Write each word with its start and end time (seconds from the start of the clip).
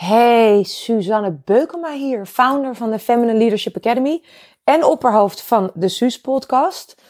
Hey, 0.00 0.62
Suzanne 0.62 1.40
Beukema 1.44 1.92
hier, 1.92 2.26
founder 2.26 2.74
van 2.74 2.90
de 2.90 2.98
Feminine 2.98 3.38
Leadership 3.38 3.76
Academy 3.76 4.22
en 4.64 4.84
opperhoofd 4.84 5.42
van 5.42 5.70
de 5.74 5.88
Suus 5.88 6.20
podcast. 6.20 7.02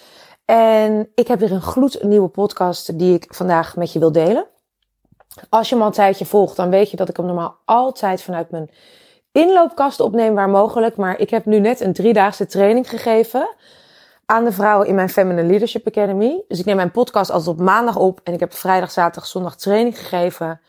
En 0.45 1.11
ik 1.15 1.29
heb 1.29 1.39
weer 1.39 1.53
een 1.53 1.63
gloednieuwe 1.63 2.29
podcast 2.29 2.99
die 2.99 3.15
ik 3.15 3.35
vandaag 3.35 3.77
met 3.77 3.93
je 3.93 3.99
wil 3.99 4.13
delen. 4.13 4.47
Als 5.49 5.69
je 5.69 5.75
me 5.75 5.81
al 5.81 5.87
een 5.87 5.93
tijdje 5.93 6.27
volgt, 6.27 6.57
dan 6.57 6.71
weet 6.71 6.91
je 6.91 6.97
dat 6.97 7.09
ik 7.09 7.17
hem 7.17 7.27
normaal 7.27 7.59
altijd 7.65 8.23
vanuit 8.23 8.51
mijn 8.51 8.71
inloopkast 9.33 10.01
opneem 10.01 10.35
waar 10.35 10.51
mogelijk. 10.51 10.97
Maar 10.97 11.19
ik 11.19 11.31
heb 11.31 11.45
nu 11.45 11.59
net 11.59 11.81
een 11.81 11.93
driedaagse 11.93 12.47
training 12.47 12.89
gegeven 12.89 13.49
aan 14.27 14.45
de 14.45 14.53
vrouwen 14.53 14.87
in 14.87 14.95
mijn 14.95 15.09
Feminine 15.09 15.49
Leadership 15.49 15.87
Academy. 15.87 16.43
Dus 16.49 16.59
ik 16.59 16.65
neem 16.65 16.77
mijn 16.77 16.91
podcast 16.91 17.31
altijd 17.31 17.59
op 17.59 17.65
maandag 17.65 17.97
op 17.97 18.21
en 18.25 18.33
ik 18.33 18.41
heb 18.41 18.55
vrijdag, 18.55 18.91
zaterdag, 18.91 19.27
zondag 19.27 19.57
training 19.57 19.99
gegeven. 19.99 20.61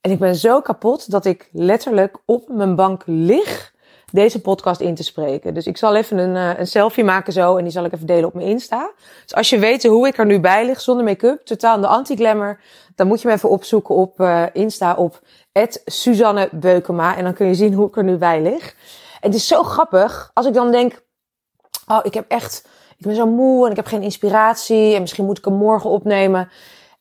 En 0.00 0.10
ik 0.10 0.18
ben 0.18 0.36
zo 0.36 0.60
kapot 0.60 1.10
dat 1.10 1.24
ik 1.24 1.48
letterlijk 1.52 2.16
op 2.24 2.48
mijn 2.48 2.74
bank 2.74 3.02
lig 3.06 3.72
deze 4.12 4.40
podcast 4.40 4.80
in 4.80 4.94
te 4.94 5.02
spreken. 5.02 5.54
Dus 5.54 5.66
ik 5.66 5.76
zal 5.76 5.94
even 5.94 6.18
een, 6.18 6.34
uh, 6.34 6.58
een 6.58 6.66
selfie 6.66 7.04
maken 7.04 7.32
zo 7.32 7.56
en 7.56 7.62
die 7.62 7.72
zal 7.72 7.84
ik 7.84 7.92
even 7.92 8.06
delen 8.06 8.24
op 8.24 8.34
mijn 8.34 8.46
Insta. 8.46 8.90
Dus 9.22 9.34
als 9.34 9.50
je 9.50 9.58
weet 9.58 9.84
hoe 9.84 10.06
ik 10.06 10.18
er 10.18 10.26
nu 10.26 10.40
bij 10.40 10.66
lig, 10.66 10.80
zonder 10.80 11.04
make-up, 11.04 11.40
totaal 11.44 11.74
in 11.74 11.80
de 11.80 11.86
anti-glamour, 11.86 12.60
dan 12.94 13.06
moet 13.06 13.20
je 13.20 13.28
me 13.28 13.34
even 13.34 13.48
opzoeken 13.48 13.94
op 13.94 14.20
uh, 14.20 14.44
Insta 14.52 14.94
op 14.94 15.20
Suzanne 15.84 16.48
Beukema. 16.52 17.16
En 17.16 17.24
dan 17.24 17.34
kun 17.34 17.46
je 17.46 17.54
zien 17.54 17.74
hoe 17.74 17.86
ik 17.86 17.96
er 17.96 18.04
nu 18.04 18.16
bij 18.16 18.42
lig. 18.42 18.74
Het 19.20 19.34
is 19.34 19.46
zo 19.46 19.62
grappig 19.62 20.30
als 20.34 20.46
ik 20.46 20.54
dan 20.54 20.70
denk, 20.70 21.02
oh, 21.86 22.00
ik 22.02 22.14
heb 22.14 22.24
echt, 22.28 22.68
ik 22.96 23.06
ben 23.06 23.14
zo 23.14 23.26
moe 23.26 23.64
en 23.64 23.70
ik 23.70 23.76
heb 23.76 23.86
geen 23.86 24.02
inspiratie 24.02 24.94
en 24.94 25.00
misschien 25.00 25.24
moet 25.24 25.38
ik 25.38 25.44
hem 25.44 25.54
morgen 25.54 25.90
opnemen. 25.90 26.50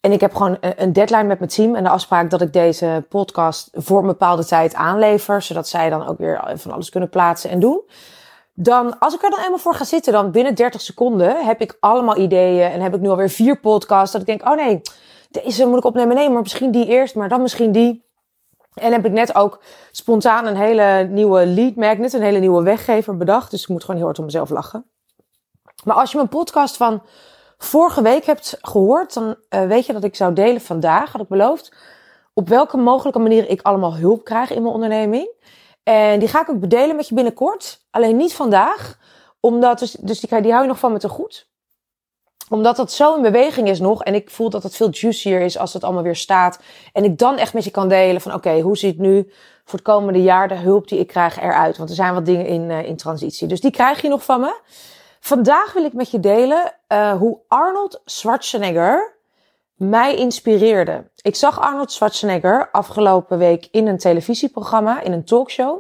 En 0.01 0.11
ik 0.11 0.21
heb 0.21 0.35
gewoon 0.35 0.57
een 0.59 0.93
deadline 0.93 1.23
met 1.23 1.39
mijn 1.39 1.51
team 1.51 1.75
en 1.75 1.83
de 1.83 1.89
afspraak 1.89 2.29
dat 2.29 2.41
ik 2.41 2.53
deze 2.53 3.05
podcast 3.09 3.69
voor 3.73 3.99
een 3.99 4.07
bepaalde 4.07 4.45
tijd 4.45 4.73
aanlever, 4.73 5.41
zodat 5.41 5.67
zij 5.67 5.89
dan 5.89 6.07
ook 6.07 6.17
weer 6.17 6.51
van 6.55 6.71
alles 6.71 6.89
kunnen 6.89 7.09
plaatsen 7.09 7.49
en 7.49 7.59
doen. 7.59 7.81
Dan, 8.53 8.99
als 8.99 9.13
ik 9.13 9.23
er 9.23 9.29
dan 9.29 9.39
eenmaal 9.39 9.57
voor 9.57 9.73
ga 9.73 9.83
zitten, 9.83 10.13
dan 10.13 10.31
binnen 10.31 10.55
30 10.55 10.81
seconden 10.81 11.45
heb 11.45 11.61
ik 11.61 11.77
allemaal 11.79 12.17
ideeën 12.17 12.71
en 12.71 12.81
heb 12.81 12.95
ik 12.95 13.01
nu 13.01 13.09
alweer 13.09 13.29
vier 13.29 13.59
podcasts. 13.59 14.11
Dat 14.11 14.21
ik 14.21 14.27
denk, 14.27 14.49
oh 14.49 14.55
nee, 14.55 14.81
deze 15.29 15.65
moet 15.65 15.77
ik 15.77 15.83
opnemen. 15.83 16.15
Nee, 16.15 16.29
maar 16.29 16.41
misschien 16.41 16.71
die 16.71 16.85
eerst, 16.85 17.15
maar 17.15 17.29
dan 17.29 17.41
misschien 17.41 17.71
die. 17.71 18.07
En 18.73 18.91
heb 18.91 19.05
ik 19.05 19.11
net 19.11 19.35
ook 19.35 19.61
spontaan 19.91 20.45
een 20.45 20.55
hele 20.55 21.07
nieuwe 21.11 21.45
lead 21.45 21.75
magnet, 21.75 22.13
een 22.13 22.21
hele 22.21 22.39
nieuwe 22.39 22.63
weggever 22.63 23.17
bedacht. 23.17 23.51
Dus 23.51 23.61
ik 23.61 23.67
moet 23.67 23.81
gewoon 23.81 23.95
heel 23.95 24.05
hard 24.05 24.19
om 24.19 24.25
mezelf 24.25 24.49
lachen. 24.49 24.85
Maar 25.83 25.95
als 25.95 26.11
je 26.11 26.17
mijn 26.17 26.29
podcast 26.29 26.77
van 26.77 27.01
vorige 27.63 28.01
week 28.01 28.25
hebt 28.25 28.57
gehoord, 28.61 29.13
dan 29.13 29.35
uh, 29.49 29.65
weet 29.65 29.85
je 29.85 29.93
dat 29.93 30.03
ik 30.03 30.15
zou 30.15 30.33
delen 30.33 30.61
vandaag, 30.61 31.11
had 31.11 31.21
ik 31.21 31.27
beloofd, 31.27 31.73
op 32.33 32.47
welke 32.47 32.77
mogelijke 32.77 33.19
manier 33.19 33.49
ik 33.49 33.61
allemaal 33.61 33.95
hulp 33.95 34.23
krijg 34.23 34.49
in 34.49 34.61
mijn 34.61 34.73
onderneming. 34.73 35.29
En 35.83 36.19
die 36.19 36.27
ga 36.27 36.41
ik 36.41 36.49
ook 36.49 36.59
bedelen 36.59 36.95
met 36.95 37.07
je 37.07 37.15
binnenkort. 37.15 37.85
Alleen 37.89 38.17
niet 38.17 38.33
vandaag, 38.33 38.97
omdat 39.39 39.79
dus, 39.79 39.91
dus 39.91 40.19
die, 40.19 40.41
die 40.41 40.51
hou 40.51 40.63
je 40.63 40.69
nog 40.69 40.79
van 40.79 40.91
me 40.91 40.99
te 40.99 41.09
goed 41.09 41.49
omdat 42.49 42.75
dat 42.75 42.91
zo 42.91 43.15
in 43.15 43.21
beweging 43.21 43.67
is 43.69 43.79
nog. 43.79 44.03
En 44.03 44.15
ik 44.15 44.29
voel 44.29 44.49
dat 44.49 44.63
het 44.63 44.75
veel 44.75 44.89
juicier 44.91 45.41
is 45.41 45.57
als 45.57 45.73
het 45.73 45.83
allemaal 45.83 46.03
weer 46.03 46.15
staat. 46.15 46.59
En 46.93 47.03
ik 47.03 47.17
dan 47.17 47.37
echt 47.37 47.53
met 47.53 47.63
je 47.63 47.71
kan 47.71 47.89
delen 47.89 48.21
van 48.21 48.33
oké, 48.33 48.59
hoe 48.59 48.77
ziet 48.77 48.97
nu 48.97 49.31
voor 49.63 49.79
het 49.79 49.87
komende 49.87 50.21
jaar 50.21 50.47
de 50.47 50.55
hulp 50.55 50.87
die 50.87 50.99
ik 50.99 51.07
krijg 51.07 51.39
eruit? 51.39 51.77
Want 51.77 51.89
er 51.89 51.95
zijn 51.95 52.13
wat 52.13 52.25
dingen 52.25 52.45
in, 52.45 52.69
uh, 52.69 52.85
in 52.85 52.97
transitie. 52.97 53.47
Dus 53.47 53.61
die 53.61 53.71
krijg 53.71 54.01
je 54.01 54.07
nog 54.07 54.23
van 54.23 54.39
me. 54.39 54.59
Vandaag 55.19 55.73
wil 55.73 55.83
ik 55.83 55.93
met 55.93 56.11
je 56.11 56.19
delen 56.19 56.73
uh, 56.87 57.11
hoe 57.11 57.39
Arnold 57.47 58.01
Schwarzenegger 58.05 59.17
mij 59.75 60.15
inspireerde. 60.15 61.11
Ik 61.21 61.35
zag 61.35 61.59
Arnold 61.59 61.91
Schwarzenegger 61.91 62.71
afgelopen 62.71 63.37
week 63.37 63.67
in 63.71 63.87
een 63.87 63.97
televisieprogramma, 63.97 65.01
in 65.01 65.11
een 65.11 65.25
talkshow. 65.25 65.79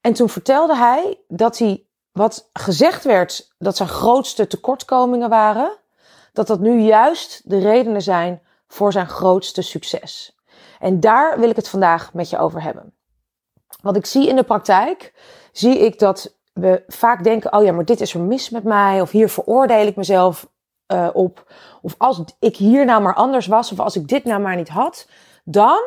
En 0.00 0.12
toen 0.12 0.28
vertelde 0.28 0.76
hij 0.76 1.18
dat 1.28 1.58
hij 1.58 1.84
wat 2.12 2.48
gezegd 2.52 3.04
werd 3.04 3.54
dat 3.58 3.76
zijn 3.76 3.88
grootste 3.88 4.46
tekortkomingen 4.46 5.28
waren, 5.28 5.76
dat 6.32 6.46
dat 6.46 6.60
nu 6.60 6.80
juist 6.80 7.50
de 7.50 7.58
redenen 7.58 8.02
zijn 8.02 8.42
voor 8.68 8.92
zijn 8.92 9.08
grootste 9.08 9.62
succes. 9.62 10.36
En 10.78 11.00
daar 11.00 11.38
wil 11.38 11.50
ik 11.50 11.56
het 11.56 11.68
vandaag 11.68 12.12
met 12.14 12.30
je 12.30 12.38
over 12.38 12.62
hebben. 12.62 12.94
Wat 13.82 13.96
ik 13.96 14.06
zie 14.06 14.28
in 14.28 14.36
de 14.36 14.42
praktijk, 14.42 15.12
zie 15.52 15.78
ik 15.78 15.98
dat 15.98 16.36
we 16.52 16.82
vaak 16.86 17.24
denken: 17.24 17.52
oh 17.52 17.64
ja, 17.64 17.72
maar 17.72 17.84
dit 17.84 18.00
is 18.00 18.14
er 18.14 18.20
mis 18.20 18.50
met 18.50 18.64
mij, 18.64 19.00
of 19.00 19.10
hier 19.10 19.28
veroordeel 19.28 19.86
ik 19.86 19.96
mezelf 19.96 20.50
uh, 20.92 21.08
op. 21.12 21.52
Of 21.82 21.94
als 21.98 22.22
ik 22.38 22.56
hier 22.56 22.84
nou 22.84 23.02
maar 23.02 23.14
anders 23.14 23.46
was, 23.46 23.72
of 23.72 23.80
als 23.80 23.96
ik 23.96 24.08
dit 24.08 24.24
nou 24.24 24.40
maar 24.40 24.56
niet 24.56 24.68
had, 24.68 25.08
dan 25.44 25.80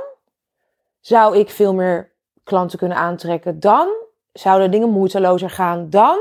zou 1.00 1.38
ik 1.38 1.50
veel 1.50 1.74
meer 1.74 2.12
klanten 2.44 2.78
kunnen 2.78 2.98
aantrekken. 2.98 3.60
Dan 3.60 3.88
zouden 4.34 4.72
dingen 4.72 4.90
moeitelozer 4.90 5.50
gaan. 5.50 5.90
Dan 5.90 6.18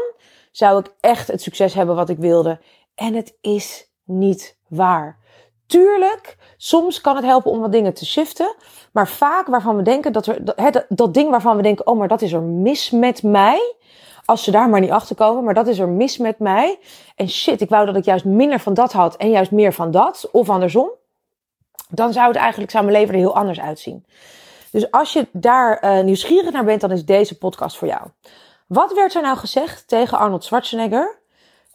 zou 0.51 0.79
ik 0.79 0.95
echt 1.01 1.29
het 1.29 1.43
succes 1.43 1.75
hebben 1.75 1.95
wat 1.95 2.09
ik 2.09 2.19
wilde. 2.19 2.61
En 2.95 3.15
het 3.15 3.37
is 3.41 3.91
niet 4.05 4.59
waar. 4.69 5.19
Tuurlijk, 5.67 6.37
soms 6.57 7.01
kan 7.01 7.17
het 7.17 7.25
helpen 7.25 7.51
om 7.51 7.61
wat 7.61 7.73
dingen 7.73 7.95
te 7.95 8.07
shiften. 8.07 8.55
Maar 8.93 9.09
vaak 9.09 9.47
waarvan 9.47 9.77
we 9.77 9.83
denken 9.83 10.13
dat 10.13 10.27
er, 10.27 10.45
dat, 10.45 10.85
dat 10.89 11.15
ding 11.15 11.31
waarvan 11.31 11.57
we 11.57 11.63
denken, 11.63 11.87
oh, 11.87 11.99
maar 11.99 12.09
dat 12.09 12.23
is 12.23 12.33
er 12.33 12.43
mis 12.43 12.91
met 12.91 13.23
mij. 13.23 13.75
Als 14.25 14.45
ze 14.45 14.51
daar 14.51 14.69
maar 14.69 14.81
niet 14.81 14.91
achter 14.91 15.17
komen, 15.17 15.45
maar 15.45 15.55
dat 15.55 15.67
is 15.67 15.79
er 15.79 15.89
mis 15.89 16.19
met 16.19 16.39
mij. 16.39 16.79
En 17.17 17.29
shit, 17.29 17.61
ik 17.61 17.69
wou 17.69 17.87
dat 17.87 17.97
ik 17.97 18.05
juist 18.05 18.25
minder 18.25 18.61
van 18.61 18.75
dat 18.75 18.93
had 18.93 19.17
en 19.17 19.31
juist 19.31 19.51
meer 19.51 19.73
van 19.73 19.91
dat. 19.91 20.29
Of 20.33 20.51
andersom. 20.51 20.91
Dan 21.89 22.13
zou 22.13 22.29
het 22.29 22.37
eigenlijk, 22.37 22.71
zou 22.71 22.85
mijn 22.85 22.97
leven 22.97 23.15
er 23.15 23.21
heel 23.21 23.37
anders 23.37 23.61
uitzien. 23.61 24.05
Dus 24.71 24.91
als 24.91 25.13
je 25.13 25.27
daar 25.33 25.85
uh, 25.85 26.05
nieuwsgierig 26.05 26.53
naar 26.53 26.65
bent, 26.65 26.81
dan 26.81 26.91
is 26.91 27.05
deze 27.05 27.39
podcast 27.39 27.77
voor 27.77 27.89
jou. 27.89 28.03
Wat 28.67 28.95
werd 28.95 29.15
er 29.15 29.23
nou 29.23 29.37
gezegd 29.37 29.89
tegen 29.89 30.19
Arnold 30.19 30.45
Schwarzenegger 30.45 31.19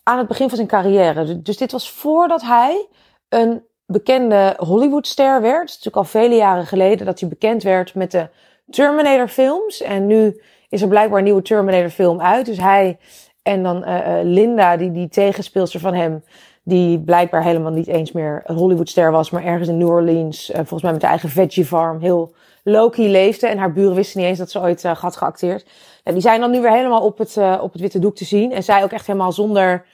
aan 0.03 0.17
het 0.17 0.27
begin 0.27 0.47
van 0.47 0.57
zijn 0.57 0.69
carrière? 0.69 1.41
Dus 1.41 1.57
dit 1.57 1.71
was 1.71 1.91
voordat 1.91 2.41
hij 2.41 2.87
een 3.29 3.63
bekende 3.85 4.55
Hollywoodster 4.57 5.41
werd. 5.41 5.59
Het 5.59 5.69
is 5.69 5.75
natuurlijk 5.75 6.05
al 6.05 6.21
vele 6.21 6.35
jaren 6.35 6.65
geleden 6.65 7.05
dat 7.05 7.19
hij 7.19 7.29
bekend 7.29 7.63
werd 7.63 7.95
met 7.95 8.11
de 8.11 8.29
Terminator 8.69 9.27
films. 9.27 9.81
En 9.81 10.07
nu 10.07 10.41
is 10.69 10.81
er 10.81 10.87
blijkbaar 10.87 11.17
een 11.17 11.23
nieuwe 11.23 11.41
Terminator 11.41 11.89
film 11.89 12.21
uit. 12.21 12.45
Dus 12.45 12.57
hij 12.57 12.97
en 13.41 13.63
dan 13.63 13.89
uh, 13.89 14.19
Linda, 14.23 14.77
die, 14.77 14.91
die 14.91 15.09
tegenspeelster 15.09 15.79
van 15.79 15.93
hem, 15.93 16.23
die 16.63 16.99
blijkbaar 16.99 17.43
helemaal 17.43 17.71
niet 17.71 17.87
eens 17.87 18.11
meer 18.11 18.41
een 18.45 18.55
Hollywoodster 18.55 19.11
was, 19.11 19.29
maar 19.29 19.43
ergens 19.43 19.67
in 19.67 19.77
New 19.77 19.89
Orleans, 19.89 20.49
uh, 20.49 20.55
volgens 20.55 20.81
mij 20.81 20.91
met 20.91 21.01
de 21.01 21.07
eigen 21.07 21.29
veggie 21.29 21.65
farm, 21.65 21.99
heel 21.99 22.33
low-key 22.63 23.07
leefde. 23.07 23.47
En 23.47 23.57
haar 23.57 23.73
buren 23.73 23.95
wisten 23.95 24.19
niet 24.19 24.29
eens 24.29 24.37
dat 24.37 24.51
ze 24.51 24.59
ooit 24.59 24.83
had 24.83 25.17
geacteerd. 25.17 25.65
En 26.03 26.13
die 26.13 26.21
zijn 26.21 26.39
dan 26.39 26.51
nu 26.51 26.61
weer 26.61 26.71
helemaal 26.71 27.01
op 27.01 27.17
het, 27.17 27.37
op 27.61 27.71
het 27.71 27.81
witte 27.81 27.99
doek 27.99 28.15
te 28.15 28.25
zien. 28.25 28.51
En 28.51 28.63
zij 28.63 28.83
ook 28.83 28.91
echt 28.91 29.07
helemaal 29.07 29.31
zonder 29.31 29.85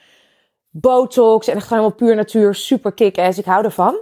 botox 0.70 1.48
en 1.48 1.62
helemaal 1.62 1.94
puur 1.94 2.14
natuur. 2.14 2.54
Super 2.54 2.92
kick-ass. 2.92 3.38
Ik 3.38 3.44
hou 3.44 3.64
ervan. 3.64 3.96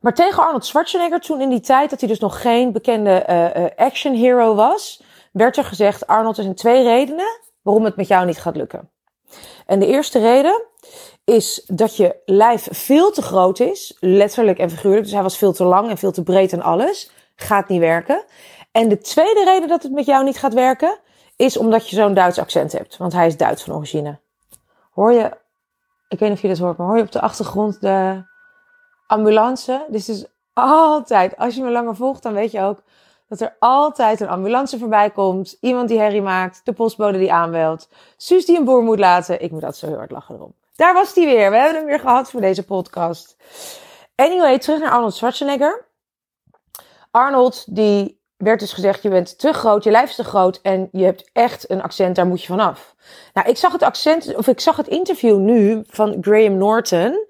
Maar 0.00 0.14
tegen 0.14 0.42
Arnold 0.42 0.64
Schwarzenegger, 0.64 1.20
toen 1.20 1.40
in 1.40 1.48
die 1.48 1.60
tijd 1.60 1.90
dat 1.90 2.00
hij 2.00 2.08
dus 2.08 2.18
nog 2.18 2.40
geen 2.40 2.72
bekende 2.72 3.26
uh, 3.28 3.86
action 3.86 4.14
hero 4.14 4.54
was, 4.54 5.02
werd 5.32 5.56
er 5.56 5.64
gezegd: 5.64 6.06
Arnold, 6.06 6.36
er 6.36 6.42
zijn 6.42 6.54
twee 6.54 6.82
redenen 6.82 7.40
waarom 7.62 7.84
het 7.84 7.96
met 7.96 8.08
jou 8.08 8.26
niet 8.26 8.38
gaat 8.38 8.56
lukken. 8.56 8.90
En 9.66 9.78
de 9.78 9.86
eerste 9.86 10.18
reden 10.18 10.64
is 11.24 11.64
dat 11.66 11.96
je 11.96 12.16
lijf 12.24 12.68
veel 12.70 13.10
te 13.10 13.22
groot 13.22 13.60
is, 13.60 13.96
letterlijk 14.00 14.58
en 14.58 14.70
figuurlijk. 14.70 15.02
Dus 15.02 15.12
hij 15.12 15.22
was 15.22 15.38
veel 15.38 15.52
te 15.52 15.64
lang 15.64 15.90
en 15.90 15.98
veel 15.98 16.12
te 16.12 16.22
breed 16.22 16.52
en 16.52 16.62
alles. 16.62 17.10
Gaat 17.36 17.68
niet 17.68 17.80
werken. 17.80 18.24
En 18.72 18.88
de 18.88 18.98
tweede 18.98 19.44
reden 19.44 19.68
dat 19.68 19.82
het 19.82 19.92
met 19.92 20.06
jou 20.06 20.24
niet 20.24 20.38
gaat 20.38 20.54
werken, 20.54 20.98
is 21.36 21.56
omdat 21.56 21.88
je 21.88 21.96
zo'n 21.96 22.14
Duits 22.14 22.38
accent 22.38 22.72
hebt. 22.72 22.96
Want 22.96 23.12
hij 23.12 23.26
is 23.26 23.36
Duits 23.36 23.62
van 23.62 23.74
origine. 23.74 24.20
Hoor 24.90 25.12
je, 25.12 25.24
ik 26.08 26.18
weet 26.18 26.28
niet 26.28 26.32
of 26.32 26.42
je 26.42 26.48
dit 26.48 26.58
hoort, 26.58 26.76
maar 26.76 26.86
hoor 26.86 26.96
je 26.96 27.02
op 27.02 27.12
de 27.12 27.20
achtergrond 27.20 27.80
de 27.80 28.24
ambulance? 29.06 29.86
Dit 29.88 30.08
is 30.08 30.26
altijd, 30.52 31.36
als 31.36 31.54
je 31.54 31.62
me 31.62 31.70
langer 31.70 31.96
volgt, 31.96 32.22
dan 32.22 32.32
weet 32.32 32.50
je 32.50 32.60
ook 32.60 32.82
dat 33.38 33.40
er 33.40 33.56
altijd 33.58 34.20
een 34.20 34.28
ambulance 34.28 34.78
voorbij 34.78 35.10
komt. 35.10 35.56
Iemand 35.60 35.88
die 35.88 35.98
herrie 35.98 36.22
maakt, 36.22 36.60
de 36.64 36.72
postbode 36.72 37.18
die 37.18 37.32
aanbelt. 37.32 37.88
Suus 38.16 38.46
die 38.46 38.58
een 38.58 38.64
boer 38.64 38.82
moet 38.82 38.98
laten. 38.98 39.42
Ik 39.42 39.50
moet 39.50 39.60
dat 39.60 39.76
zo 39.76 39.86
heel 39.86 39.96
hard 39.96 40.10
lachen 40.10 40.34
erom. 40.34 40.54
Daar 40.74 40.94
was 40.94 41.14
hij 41.14 41.24
weer. 41.24 41.50
We 41.50 41.56
hebben 41.56 41.76
hem 41.76 41.84
weer 41.84 42.00
gehad 42.00 42.30
voor 42.30 42.40
deze 42.40 42.64
podcast. 42.64 43.36
Anyway, 44.14 44.58
terug 44.58 44.80
naar 44.80 44.90
Arnold 44.90 45.14
Schwarzenegger. 45.14 45.86
Arnold, 47.10 47.76
die 47.76 48.20
werd 48.36 48.60
dus 48.60 48.72
gezegd, 48.72 49.02
je 49.02 49.08
bent 49.08 49.38
te 49.38 49.52
groot, 49.52 49.84
je 49.84 49.90
lijf 49.90 50.08
is 50.08 50.16
te 50.16 50.24
groot 50.24 50.60
en 50.62 50.88
je 50.90 51.04
hebt 51.04 51.30
echt 51.32 51.70
een 51.70 51.82
accent, 51.82 52.16
daar 52.16 52.26
moet 52.26 52.40
je 52.40 52.46
vanaf. 52.46 52.94
Nou, 53.32 53.48
ik 53.48 53.56
zag 53.56 53.72
het 53.72 53.82
accent, 53.82 54.36
of 54.36 54.46
ik 54.46 54.60
zag 54.60 54.76
het 54.76 54.88
interview 54.88 55.38
nu 55.38 55.82
van 55.86 56.16
Graham 56.20 56.56
Norton, 56.56 57.26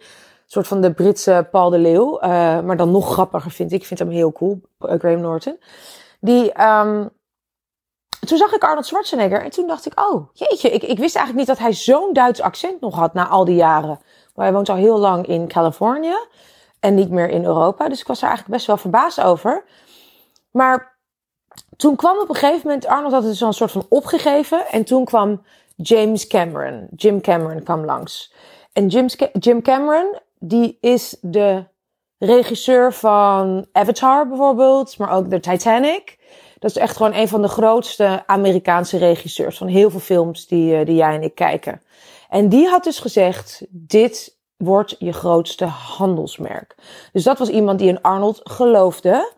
soort 0.53 0.69
van 0.69 0.81
de 0.81 0.93
Britse 0.93 1.49
Paul 1.51 1.71
de 1.71 1.79
Leeuw, 1.79 2.15
uh, 2.23 2.29
maar 2.61 2.77
dan 2.77 2.91
nog 2.91 3.13
grappiger 3.13 3.51
vind 3.51 3.73
ik. 3.73 3.81
Ik 3.81 3.87
vind 3.87 3.99
hem 3.99 4.11
heel 4.11 4.33
cool, 4.33 4.61
uh, 4.81 4.95
Graham 4.99 5.21
Norton. 5.21 5.59
Die, 6.21 6.63
um, 6.63 7.11
toen 8.27 8.39
zag 8.39 8.53
ik 8.53 8.63
Arnold 8.63 8.87
Schwarzenegger 8.87 9.43
en 9.43 9.51
toen 9.51 9.67
dacht 9.67 9.87
ik, 9.87 10.01
oh 10.01 10.29
jeetje, 10.33 10.71
ik, 10.71 10.83
ik 10.83 10.99
wist 10.99 11.17
eigenlijk 11.17 11.37
niet 11.37 11.47
dat 11.47 11.59
hij 11.67 11.73
zo'n 11.73 12.13
Duits 12.13 12.41
accent 12.41 12.81
nog 12.81 12.95
had 12.95 13.15
na 13.15 13.29
al 13.29 13.45
die 13.45 13.55
jaren. 13.55 14.01
Maar 14.35 14.45
hij 14.45 14.55
woont 14.55 14.69
al 14.69 14.77
heel 14.77 14.99
lang 14.99 15.27
in 15.27 15.49
Californië 15.49 16.17
en 16.81 16.95
niet 16.95 17.11
meer 17.11 17.29
in 17.29 17.45
Europa. 17.45 17.89
Dus 17.89 18.01
ik 18.01 18.07
was 18.07 18.23
er 18.23 18.29
eigenlijk 18.29 18.55
best 18.55 18.67
wel 18.67 18.77
verbaasd 18.77 19.21
over. 19.21 19.65
Maar 20.51 20.99
toen 21.77 21.97
kwam 21.97 22.19
op 22.19 22.29
een 22.29 22.35
gegeven 22.35 22.61
moment, 22.65 22.87
Arnold 22.87 23.13
had 23.13 23.25
het 23.25 23.37
zo'n 23.37 23.53
soort 23.53 23.71
van 23.71 23.87
opgegeven. 23.89 24.67
En 24.67 24.85
toen 24.85 25.05
kwam 25.05 25.43
James 25.77 26.27
Cameron. 26.27 26.89
Jim 26.97 27.21
Cameron 27.21 27.63
kwam 27.63 27.85
langs. 27.85 28.33
En 28.73 28.87
Jim, 28.87 29.07
Jim 29.33 29.63
Cameron, 29.63 30.19
die 30.43 30.79
is 30.81 31.17
de 31.21 31.65
regisseur 32.19 32.93
van 32.93 33.67
Avatar 33.73 34.29
bijvoorbeeld, 34.29 34.99
maar 34.99 35.11
ook 35.11 35.31
de 35.31 35.41
Titanic. 35.41 36.19
Dat 36.59 36.71
is 36.71 36.77
echt 36.77 36.97
gewoon 36.97 37.15
een 37.15 37.29
van 37.29 37.43
de 37.43 37.49
grootste 37.49 38.23
Amerikaanse 38.27 38.99
regisseurs 38.99 39.59
van 39.59 39.67
heel 39.67 39.91
veel 39.91 40.01
films 40.01 40.47
die, 40.47 40.77
eh, 40.77 40.87
die 40.87 40.95
jij 40.95 41.15
en 41.15 41.23
ik 41.23 41.35
kijken. 41.35 41.83
En 42.29 42.49
die 42.49 42.69
had 42.69 42.85
dus 42.85 42.99
gezegd, 42.99 43.67
dit 43.71 44.39
wordt 44.57 44.97
je 44.99 45.13
grootste 45.13 45.65
handelsmerk. 45.65 46.75
Dus 47.13 47.25
dat 47.25 47.39
was 47.39 47.49
iemand 47.49 47.79
die 47.79 47.89
in 47.89 48.03
Arnold 48.03 48.41
geloofde. 48.43 49.33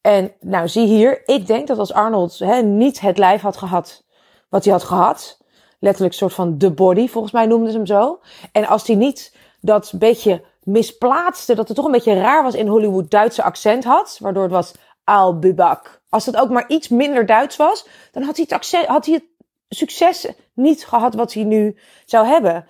En 0.00 0.32
nou, 0.40 0.68
zie 0.68 0.86
hier, 0.86 1.22
ik 1.24 1.46
denk 1.46 1.66
dat 1.66 1.78
als 1.78 1.92
Arnold 1.92 2.38
hè, 2.38 2.62
niet 2.62 3.00
het 3.00 3.18
lijf 3.18 3.40
had 3.40 3.56
gehad 3.56 4.04
wat 4.48 4.64
hij 4.64 4.72
had 4.72 4.84
gehad, 4.84 5.38
letterlijk 5.78 6.12
een 6.12 6.18
soort 6.18 6.32
van 6.32 6.58
the 6.58 6.70
body, 6.70 7.08
volgens 7.08 7.32
mij 7.32 7.46
noemden 7.46 7.70
ze 7.70 7.76
hem 7.76 7.86
zo. 7.86 8.20
En 8.52 8.66
als 8.66 8.86
hij 8.86 8.96
niet 8.96 9.36
dat 9.60 9.92
beetje 9.94 10.42
misplaatste, 10.70 11.54
dat 11.54 11.68
het 11.68 11.76
toch 11.76 11.86
een 11.86 11.92
beetje 11.92 12.20
raar 12.20 12.42
was 12.42 12.54
in 12.54 12.66
Hollywood 12.66 13.10
Duitse 13.10 13.42
accent 13.42 13.84
had, 13.84 14.18
waardoor 14.20 14.42
het 14.42 14.52
was 14.52 14.72
Al 15.04 15.38
Bubak. 15.38 16.00
Als 16.08 16.26
het 16.26 16.36
ook 16.36 16.50
maar 16.50 16.68
iets 16.68 16.88
minder 16.88 17.26
Duits 17.26 17.56
was, 17.56 17.86
dan 18.12 18.22
had 18.22 18.36
hij 18.36 18.44
het, 18.48 18.58
accent, 18.58 18.86
had 18.86 19.06
hij 19.06 19.14
het 19.14 19.24
succes 19.68 20.26
niet 20.54 20.86
gehad 20.86 21.14
wat 21.14 21.32
hij 21.32 21.44
nu 21.44 21.76
zou 22.04 22.26
hebben. 22.26 22.66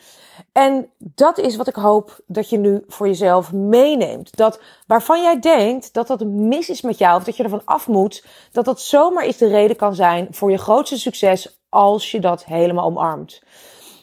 En 0.52 0.90
dat 0.98 1.38
is 1.38 1.56
wat 1.56 1.68
ik 1.68 1.74
hoop 1.74 2.20
dat 2.26 2.50
je 2.50 2.58
nu 2.58 2.84
voor 2.86 3.06
jezelf 3.06 3.52
meeneemt. 3.52 4.36
Dat 4.36 4.60
waarvan 4.86 5.22
jij 5.22 5.40
denkt 5.40 5.92
dat 5.92 6.06
dat 6.06 6.24
mis 6.24 6.68
is 6.68 6.80
met 6.80 6.98
jou 6.98 7.16
of 7.16 7.24
dat 7.24 7.36
je 7.36 7.42
ervan 7.42 7.64
af 7.64 7.88
moet, 7.88 8.24
dat 8.52 8.64
dat 8.64 8.80
zomaar 8.80 9.24
eens 9.24 9.36
de 9.36 9.48
reden 9.48 9.76
kan 9.76 9.94
zijn 9.94 10.28
voor 10.30 10.50
je 10.50 10.58
grootste 10.58 10.98
succes 10.98 11.60
als 11.68 12.10
je 12.10 12.20
dat 12.20 12.44
helemaal 12.44 12.84
omarmt. 12.84 13.42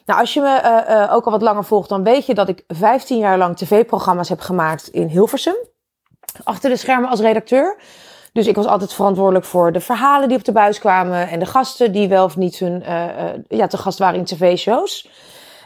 Nou, 0.07 0.19
als 0.19 0.33
je 0.33 0.41
me 0.41 0.83
uh, 0.89 1.13
ook 1.13 1.25
al 1.25 1.31
wat 1.31 1.41
langer 1.41 1.63
volgt, 1.63 1.89
dan 1.89 2.03
weet 2.03 2.25
je 2.25 2.33
dat 2.33 2.49
ik 2.49 2.63
15 2.67 3.17
jaar 3.17 3.37
lang 3.37 3.57
tv-programma's 3.57 4.29
heb 4.29 4.39
gemaakt 4.39 4.87
in 4.87 5.07
Hilversum. 5.07 5.55
Achter 6.43 6.69
de 6.69 6.75
schermen 6.75 7.09
als 7.09 7.19
redacteur. 7.19 7.77
Dus 8.33 8.47
ik 8.47 8.55
was 8.55 8.65
altijd 8.65 8.93
verantwoordelijk 8.93 9.45
voor 9.45 9.71
de 9.71 9.79
verhalen 9.79 10.27
die 10.27 10.37
op 10.37 10.43
de 10.43 10.51
buis 10.51 10.79
kwamen 10.79 11.29
en 11.29 11.39
de 11.39 11.45
gasten 11.45 11.91
die 11.91 12.07
wel 12.07 12.23
of 12.23 12.37
niet 12.37 12.59
hun, 12.59 12.81
uh, 12.81 13.05
ja, 13.47 13.67
te 13.67 13.77
gast 13.77 13.99
waren 13.99 14.19
in 14.19 14.25
tv-shows. 14.25 15.09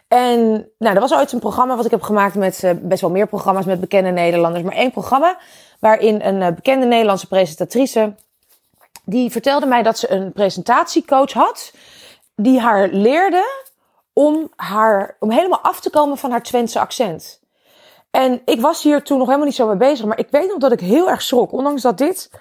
En 0.08 0.70
nou, 0.78 0.96
er 0.96 1.02
was 1.02 1.14
ooit 1.14 1.32
een 1.32 1.40
programma 1.40 1.76
wat 1.76 1.86
ik 1.86 1.92
heb 1.92 2.02
gemaakt 2.02 2.36
met 2.36 2.74
best 2.82 3.02
wel 3.02 3.12
meer 3.12 3.28
programma's 3.28 3.66
met 3.66 3.80
bekende 3.80 4.12
Nederlanders. 4.12 4.64
Maar 4.64 4.76
één 4.76 4.92
programma 4.92 5.38
waarin 5.80 6.22
een 6.22 6.56
bekende 6.56 6.86
Nederlandse 6.86 7.28
presentatrice, 7.28 8.16
die 9.06 9.32
vertelde 9.32 9.66
mij 9.66 9.84
dat 9.84 9.98
ze 9.98 10.12
een 10.12 10.32
presentatiecoach 10.32 11.34
had. 11.34 11.74
Die 12.36 12.60
haar 12.60 12.88
leerde 12.88 13.44
om, 14.14 14.52
haar, 14.56 15.16
om 15.20 15.32
helemaal 15.32 15.62
af 15.62 15.80
te 15.80 15.90
komen 15.90 16.18
van 16.18 16.32
haar 16.32 16.44
Twentse 16.44 16.80
accent. 16.80 17.42
En 18.12 18.42
ik 18.46 18.62
was 18.62 18.84
hier 18.84 19.04
toen 19.04 19.18
nog 19.18 19.26
helemaal 19.28 19.48
niet 19.48 19.56
zo 19.56 19.68
mee 19.68 19.76
bezig. 19.76 20.06
Maar 20.06 20.20
ik 20.20 20.30
weet 20.30 20.48
nog 20.48 20.58
dat 20.58 20.72
ik 20.72 20.80
heel 20.80 21.10
erg 21.10 21.22
schrok. 21.22 21.52
Ondanks 21.52 21.82
dat 21.82 21.98
dit, 21.98 22.32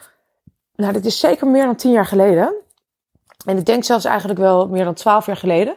nou 0.77 0.93
dit 0.93 1.07
is 1.07 1.19
zeker 1.19 1.47
meer 1.47 1.65
dan 1.65 1.77
tien 1.77 1.91
jaar 1.91 2.07
geleden. 2.07 2.55
En 3.45 3.59
ik 3.59 3.65
denk 3.65 3.85
zelfs 3.85 4.05
eigenlijk 4.05 4.39
wel 4.39 4.69
meer 4.69 4.85
dan 4.85 4.95
twaalf 4.95 5.27
jaar 5.27 5.37
geleden. 5.37 5.77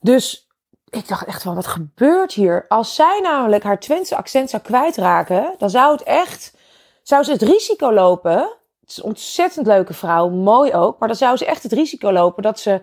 Dus 0.00 0.48
ik 0.88 1.08
dacht 1.08 1.26
echt 1.26 1.42
van, 1.42 1.54
wat 1.54 1.66
gebeurt 1.66 2.32
hier? 2.32 2.64
Als 2.68 2.94
zij 2.94 3.20
namelijk 3.22 3.62
haar 3.62 3.80
Twentse 3.80 4.16
accent 4.16 4.50
zou 4.50 4.62
kwijtraken, 4.62 5.54
dan 5.58 5.70
zou 5.70 5.92
het 5.92 6.02
echt, 6.02 6.54
zou 7.02 7.24
ze 7.24 7.32
het 7.32 7.42
risico 7.42 7.92
lopen. 7.92 8.38
Het 8.80 8.90
is 8.90 8.96
een 8.96 9.04
ontzettend 9.04 9.66
leuke 9.66 9.94
vrouw, 9.94 10.28
mooi 10.28 10.74
ook, 10.74 10.98
maar 10.98 11.08
dan 11.08 11.16
zou 11.16 11.36
ze 11.36 11.46
echt 11.46 11.62
het 11.62 11.72
risico 11.72 12.12
lopen 12.12 12.42
dat 12.42 12.60
ze 12.60 12.80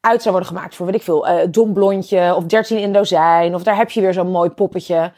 uit 0.00 0.22
zou 0.22 0.34
worden 0.34 0.54
gemaakt 0.54 0.74
voor, 0.74 0.86
weet 0.86 0.94
ik 0.94 1.02
veel, 1.02 1.28
uh, 1.28 1.40
dom 1.50 1.72
blondje 1.72 2.34
of 2.34 2.44
13 2.44 2.78
in 2.78 2.92
dozijn. 2.92 3.54
Of 3.54 3.62
daar 3.62 3.76
heb 3.76 3.90
je 3.90 4.00
weer 4.00 4.12
zo'n 4.12 4.30
mooi 4.30 4.50
poppetje. 4.50 5.12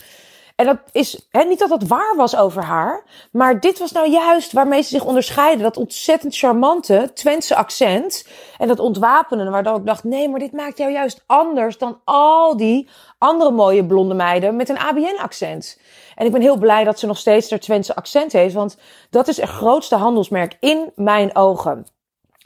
En 0.56 0.66
dat 0.66 0.78
is 0.92 1.26
hè, 1.30 1.44
niet 1.44 1.58
dat 1.58 1.68
dat 1.68 1.82
waar 1.82 2.16
was 2.16 2.36
over 2.36 2.62
haar. 2.62 3.04
Maar 3.32 3.60
dit 3.60 3.78
was 3.78 3.92
nou 3.92 4.10
juist 4.10 4.52
waarmee 4.52 4.82
ze 4.82 4.88
zich 4.88 5.04
onderscheiden. 5.04 5.62
Dat 5.62 5.76
ontzettend 5.76 6.36
charmante 6.36 7.10
Twentse 7.14 7.56
accent. 7.56 8.26
En 8.58 8.68
dat 8.68 8.78
ontwapenen. 8.78 9.50
Waardoor 9.50 9.76
ik 9.76 9.86
dacht, 9.86 10.04
nee, 10.04 10.28
maar 10.28 10.38
dit 10.38 10.52
maakt 10.52 10.78
jou 10.78 10.92
juist 10.92 11.24
anders 11.26 11.78
dan 11.78 12.00
al 12.04 12.56
die 12.56 12.88
andere 13.18 13.50
mooie 13.50 13.86
blonde 13.86 14.14
meiden 14.14 14.56
met 14.56 14.68
een 14.68 14.78
ABN-accent. 14.78 15.80
En 16.14 16.26
ik 16.26 16.32
ben 16.32 16.40
heel 16.40 16.56
blij 16.56 16.84
dat 16.84 16.98
ze 16.98 17.06
nog 17.06 17.18
steeds 17.18 17.50
haar 17.50 17.58
Twentse 17.58 17.94
accent 17.94 18.32
heeft. 18.32 18.54
Want 18.54 18.76
dat 19.10 19.28
is 19.28 19.36
het 19.36 19.48
grootste 19.48 19.96
handelsmerk 19.96 20.56
in 20.60 20.92
mijn 20.94 21.36
ogen 21.36 21.86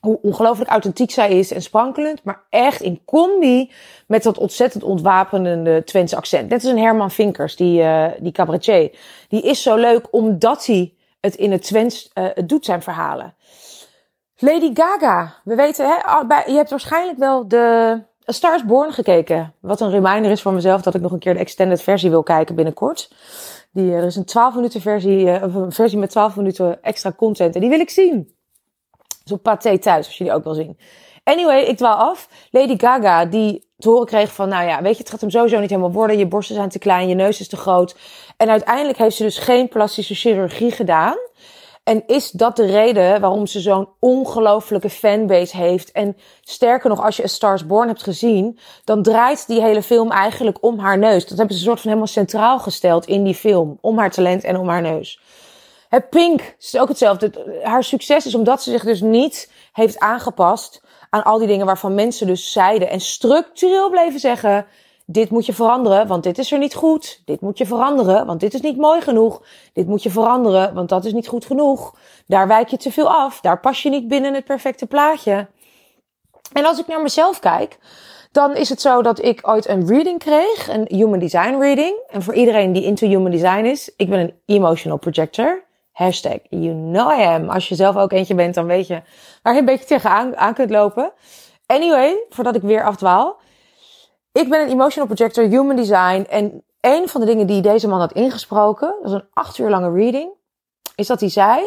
hoe 0.07 0.19
ongelooflijk 0.23 0.71
authentiek 0.71 1.11
zij 1.11 1.39
is 1.39 1.53
en 1.53 1.63
sprankelend, 1.63 2.25
maar 2.25 2.43
echt 2.49 2.81
in 2.81 3.01
combi 3.05 3.73
met 4.07 4.23
dat 4.23 4.39
ontzettend 4.39 4.83
ontwapenende 4.83 5.85
Twentse 5.85 6.17
accent. 6.17 6.49
Net 6.49 6.63
als 6.63 6.73
een 6.73 6.79
Herman 6.79 7.11
Vinkers, 7.11 7.57
die, 7.57 7.81
uh, 7.81 8.07
die 8.19 8.33
cabaretier. 8.33 8.91
Die 9.29 9.43
is 9.43 9.63
zo 9.63 9.77
leuk 9.77 10.07
omdat 10.11 10.67
hij 10.67 10.95
het 11.21 11.35
in 11.35 11.53
het 11.53 11.63
Twents 11.63 12.11
uh, 12.15 12.27
doet, 12.47 12.65
zijn 12.65 12.83
verhalen. 12.83 13.35
Lady 14.37 14.71
Gaga, 14.75 15.35
we 15.45 15.55
weten, 15.55 15.87
hè, 15.87 16.21
je 16.47 16.57
hebt 16.57 16.71
waarschijnlijk 16.71 17.19
wel 17.19 17.49
de 17.49 18.01
A 18.29 18.33
Star 18.33 18.55
is 18.55 18.65
Born 18.65 18.93
gekeken. 18.93 19.55
Wat 19.61 19.81
een 19.81 19.91
reminder 19.91 20.31
is 20.31 20.43
voor 20.43 20.53
mezelf 20.53 20.83
dat 20.83 20.95
ik 20.95 21.01
nog 21.01 21.13
een 21.13 21.19
keer 21.19 21.35
de 21.35 21.41
extended 21.41 21.83
versie 21.83 22.11
wil 22.11 22.23
kijken 22.23 22.55
binnenkort. 22.55 23.13
Die, 23.73 23.93
er 23.93 24.05
is 24.05 24.17
een 24.17 24.25
12 24.25 24.55
minuten 24.55 24.81
versie, 24.81 25.29
een 25.29 25.73
versie 25.73 25.99
met 25.99 26.11
12 26.11 26.37
minuten 26.37 26.83
extra 26.83 27.13
content 27.13 27.55
en 27.55 27.61
die 27.61 27.71
wil 27.71 27.81
ik 27.81 27.91
zien. 27.91 28.36
Zo 29.29 29.37
paté 29.37 29.79
thuis, 29.79 30.07
als 30.07 30.19
jullie 30.19 30.33
ook 30.33 30.45
wel 30.45 30.55
zien. 30.55 30.79
Anyway, 31.25 31.63
ik 31.63 31.77
dwaal 31.77 31.97
af. 31.97 32.29
Lady 32.51 32.79
Gaga, 32.79 33.25
die 33.25 33.69
te 33.79 33.89
horen 33.89 34.07
kreeg 34.07 34.33
van, 34.33 34.49
nou 34.49 34.69
ja, 34.69 34.83
weet 34.83 34.93
je, 34.93 34.99
het 34.99 35.11
gaat 35.11 35.21
hem 35.21 35.31
sowieso 35.31 35.61
niet 35.61 35.71
helemaal 35.71 35.93
worden. 35.93 36.19
Je 36.19 36.27
borsten 36.27 36.55
zijn 36.55 36.69
te 36.69 36.79
klein, 36.79 37.09
je 37.09 37.15
neus 37.15 37.41
is 37.41 37.49
te 37.49 37.57
groot. 37.57 37.97
En 38.37 38.51
uiteindelijk 38.51 38.99
heeft 38.99 39.17
ze 39.17 39.23
dus 39.23 39.39
geen 39.39 39.69
plastische 39.69 40.15
chirurgie 40.15 40.71
gedaan. 40.71 41.17
En 41.85 42.03
is 42.07 42.31
dat 42.31 42.57
de 42.57 42.67
reden 42.67 43.21
waarom 43.21 43.47
ze 43.47 43.61
zo'n 43.61 43.89
ongelofelijke 44.01 44.91
fanbase 44.91 45.57
heeft? 45.57 45.93
En 45.93 46.17
sterker 46.41 46.89
nog, 46.89 47.05
als 47.05 47.17
je 47.17 47.23
A 47.23 47.27
Stars 47.27 47.67
Born 47.67 47.89
hebt 47.89 48.03
gezien, 48.03 48.59
dan 48.85 49.03
draait 49.03 49.47
die 49.47 49.63
hele 49.63 49.83
film 49.83 50.11
eigenlijk 50.11 50.59
om 50.61 50.79
haar 50.79 50.99
neus. 50.99 51.27
Dat 51.27 51.39
hebben 51.39 51.57
ze 51.57 51.63
soort 51.63 51.81
van 51.81 51.89
helemaal 51.89 52.13
centraal 52.13 52.59
gesteld 52.59 53.07
in 53.07 53.25
die 53.25 53.35
film. 53.35 53.79
Om 53.81 53.99
haar 53.99 54.11
talent 54.11 54.45
en 54.45 54.57
om 54.57 54.69
haar 54.69 54.83
neus. 54.83 55.21
Het 55.89 56.11
Pink 56.11 56.57
is 56.59 56.77
ook 56.79 56.89
hetzelfde. 56.89 57.61
Haar 57.63 57.85
succes 57.85 58.27
is 58.27 58.35
omdat 58.35 58.63
ze 58.63 58.71
zich 58.71 58.85
dus 58.85 59.01
niet 59.01 59.53
heeft 59.73 59.99
aangepast 59.99 60.83
aan 61.11 61.25
al 61.25 61.39
die 61.39 61.47
dingen 61.47 61.67
waarvan 61.67 61.95
mensen 61.95 62.27
dus 62.27 62.53
zeiden 62.53 62.91
en 62.91 63.01
structureel 63.01 63.91
bleven 63.91 64.21
zeggen: 64.21 64.67
dit 65.07 65.31
moet 65.31 65.47
je 65.47 65.53
veranderen, 65.53 66.07
want 66.07 66.23
dit 66.23 66.39
is 66.39 66.53
er 66.53 66.59
niet 66.59 66.75
goed. 66.75 67.23
Dit 67.25 67.41
moet 67.41 67.59
je 67.59 67.67
veranderen, 67.67 68.27
want 68.27 68.41
dit 68.41 68.55
is 68.55 68.61
niet 68.61 68.77
mooi 68.77 69.01
genoeg. 69.01 69.43
Dit 69.73 69.87
moet 69.87 70.03
je 70.03 70.11
veranderen, 70.11 70.75
want 70.75 70.89
dat 70.89 71.05
is 71.05 71.13
niet 71.13 71.29
goed 71.29 71.45
genoeg. 71.45 71.95
Daar 72.27 72.49
wijk 72.49 72.69
je 72.69 72.77
te 72.77 72.93
veel 72.93 73.11
af. 73.11 73.41
Daar 73.41 73.61
pas 73.61 73.83
je 73.83 73.91
niet 73.91 74.09
binnen 74.09 74.35
het 74.35 74.45
perfecte 74.45 74.87
plaatje. 74.87 75.47
En 76.53 76.65
als 76.65 76.79
ik 76.79 76.87
naar 76.87 77.03
mezelf 77.03 77.39
kijk, 77.39 77.79
dan 78.33 78.57
is 78.57 78.69
het 78.69 78.81
zo 78.81 79.03
dat 79.03 79.25
ik 79.25 79.49
ooit 79.49 79.69
een 79.69 79.87
reading 79.87 80.19
kreeg, 80.19 80.69
een 80.69 80.87
Human 80.89 81.19
Design 81.19 81.57
reading. 81.59 81.97
En 82.09 82.23
voor 82.23 82.35
iedereen 82.35 82.73
die 82.73 82.85
into 82.85 83.07
Human 83.07 83.31
Design 83.31 83.65
is, 83.65 83.93
ik 83.97 84.09
ben 84.09 84.19
een 84.19 84.35
emotional 84.47 84.99
projector. 84.99 85.65
Hashtag 85.97 86.39
you 86.51 86.75
know 86.75 87.11
I 87.11 87.23
am. 87.23 87.49
Als 87.49 87.69
je 87.69 87.75
zelf 87.75 87.97
ook 87.97 88.13
eentje 88.13 88.35
bent, 88.35 88.55
dan 88.55 88.67
weet 88.67 88.87
je 88.87 89.03
waar 89.43 89.53
je 89.53 89.59
een 89.59 89.65
beetje 89.65 89.87
tegenaan 89.87 90.37
aan 90.37 90.55
kunt 90.55 90.71
lopen. 90.71 91.13
Anyway, 91.67 92.25
voordat 92.29 92.55
ik 92.55 92.63
weer 92.63 92.85
afdwaal. 92.85 93.37
Ik 94.33 94.49
ben 94.49 94.61
een 94.61 94.69
emotional 94.69 95.15
projector, 95.15 95.45
human 95.45 95.77
design. 95.77 96.27
En 96.31 96.65
een 96.81 97.09
van 97.09 97.21
de 97.21 97.27
dingen 97.27 97.47
die 97.47 97.61
deze 97.61 97.89
man 97.89 98.01
had 98.01 98.13
ingesproken, 98.13 98.89
dat 98.89 99.03
was 99.03 99.13
een 99.13 99.29
acht 99.33 99.59
uur 99.59 99.71
lange 99.71 99.93
reading, 99.93 100.31
is 100.95 101.07
dat 101.07 101.21
hij 101.21 101.29
zei: 101.29 101.67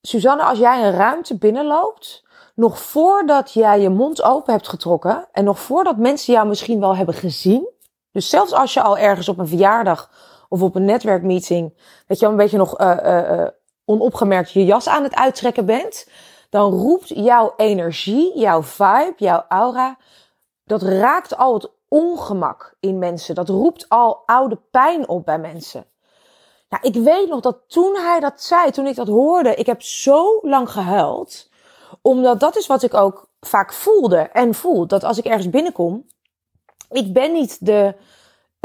Suzanne, 0.00 0.42
als 0.42 0.58
jij 0.58 0.84
een 0.84 0.96
ruimte 0.96 1.38
binnenloopt, 1.38 2.24
nog 2.54 2.80
voordat 2.80 3.52
jij 3.52 3.80
je 3.80 3.88
mond 3.88 4.22
open 4.22 4.52
hebt 4.52 4.68
getrokken 4.68 5.28
en 5.32 5.44
nog 5.44 5.58
voordat 5.58 5.96
mensen 5.96 6.32
jou 6.32 6.48
misschien 6.48 6.80
wel 6.80 6.96
hebben 6.96 7.14
gezien, 7.14 7.68
dus 8.12 8.28
zelfs 8.28 8.52
als 8.52 8.74
je 8.74 8.82
al 8.82 8.98
ergens 8.98 9.28
op 9.28 9.38
een 9.38 9.48
verjaardag 9.48 10.10
of 10.48 10.62
op 10.62 10.74
een 10.74 10.84
netwerkmeeting, 10.84 11.78
dat 12.06 12.18
je 12.18 12.24
al 12.24 12.30
een 12.30 12.38
beetje 12.38 12.58
nog 12.58 12.80
uh, 12.80 12.96
uh, 13.04 13.46
onopgemerkt 13.84 14.50
je 14.50 14.64
jas 14.64 14.88
aan 14.88 15.02
het 15.02 15.14
uittrekken 15.14 15.66
bent, 15.66 16.08
dan 16.50 16.72
roept 16.72 17.08
jouw 17.08 17.52
energie, 17.56 18.38
jouw 18.38 18.62
vibe, 18.62 19.14
jouw 19.16 19.44
aura, 19.48 19.98
dat 20.64 20.82
raakt 20.82 21.36
al 21.36 21.54
het 21.54 21.70
ongemak 21.88 22.76
in 22.80 22.98
mensen. 22.98 23.34
Dat 23.34 23.48
roept 23.48 23.88
al 23.88 24.22
oude 24.26 24.58
pijn 24.70 25.08
op 25.08 25.24
bij 25.24 25.38
mensen. 25.38 25.86
Ik 26.80 26.94
weet 26.94 27.28
nog 27.28 27.40
dat 27.40 27.58
toen 27.66 27.96
hij 27.96 28.20
dat 28.20 28.42
zei, 28.42 28.70
toen 28.70 28.86
ik 28.86 28.96
dat 28.96 29.06
hoorde, 29.06 29.54
ik 29.54 29.66
heb 29.66 29.82
zo 29.82 30.38
lang 30.42 30.70
gehuild. 30.70 31.50
Omdat 32.02 32.40
dat 32.40 32.56
is 32.56 32.66
wat 32.66 32.82
ik 32.82 32.94
ook 32.94 33.28
vaak 33.40 33.72
voelde 33.72 34.18
en 34.18 34.54
voel. 34.54 34.86
Dat 34.86 35.04
als 35.04 35.18
ik 35.18 35.24
ergens 35.24 35.50
binnenkom, 35.50 36.06
ik 36.90 37.12
ben 37.12 37.32
niet 37.32 37.66
de, 37.66 37.94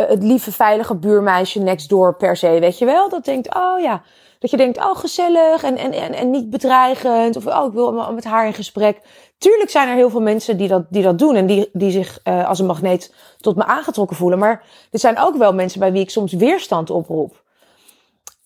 het 0.08 0.24
lieve, 0.24 0.51
veilige 0.51 0.96
buurmeisje 0.96 1.60
next 1.60 1.89
door 1.89 2.15
per 2.15 2.38
se, 2.38 2.60
weet 2.60 2.77
je 2.77 2.86
wel? 2.86 3.10
Dat 3.10 3.25
denkt, 3.25 3.55
oh 3.55 3.79
ja, 3.79 4.01
dat 4.41 4.50
je 4.50 4.58
denkt, 4.58 4.77
oh 4.77 4.98
gezellig 4.98 5.63
en, 5.63 5.77
en, 5.77 5.91
en, 5.91 6.13
en 6.13 6.29
niet 6.29 6.50
bedreigend. 6.50 7.36
Of 7.36 7.46
oh, 7.46 7.65
ik 7.65 7.74
wil 7.74 8.12
met 8.12 8.24
haar 8.24 8.46
in 8.46 8.53
gesprek. 8.53 9.01
Tuurlijk 9.38 9.70
zijn 9.70 9.88
er 9.88 9.96
heel 9.96 10.10
veel 10.10 10.22
mensen 10.22 10.58
die 10.58 10.67
dat, 10.67 10.86
die 10.89 11.03
dat 11.03 11.20
doen 11.20 11.36
en 11.36 11.46
die, 11.46 11.70
die 11.74 11.91
zich 11.91 12.20
uh, 12.24 12.48
als 12.48 12.60
een 12.60 12.65
magneet 12.65 13.13
tot 13.38 13.55
me 13.55 13.65
aangetrokken 13.65 14.15
voelen. 14.15 14.39
Maar 14.39 14.63
er 14.91 15.00
zijn 15.00 15.20
ook 15.20 15.36
wel 15.36 15.53
mensen 15.53 15.79
bij 15.79 15.91
wie 15.91 16.01
ik 16.01 16.10
soms 16.10 16.34
weerstand 16.34 16.89
oproep. 16.89 17.43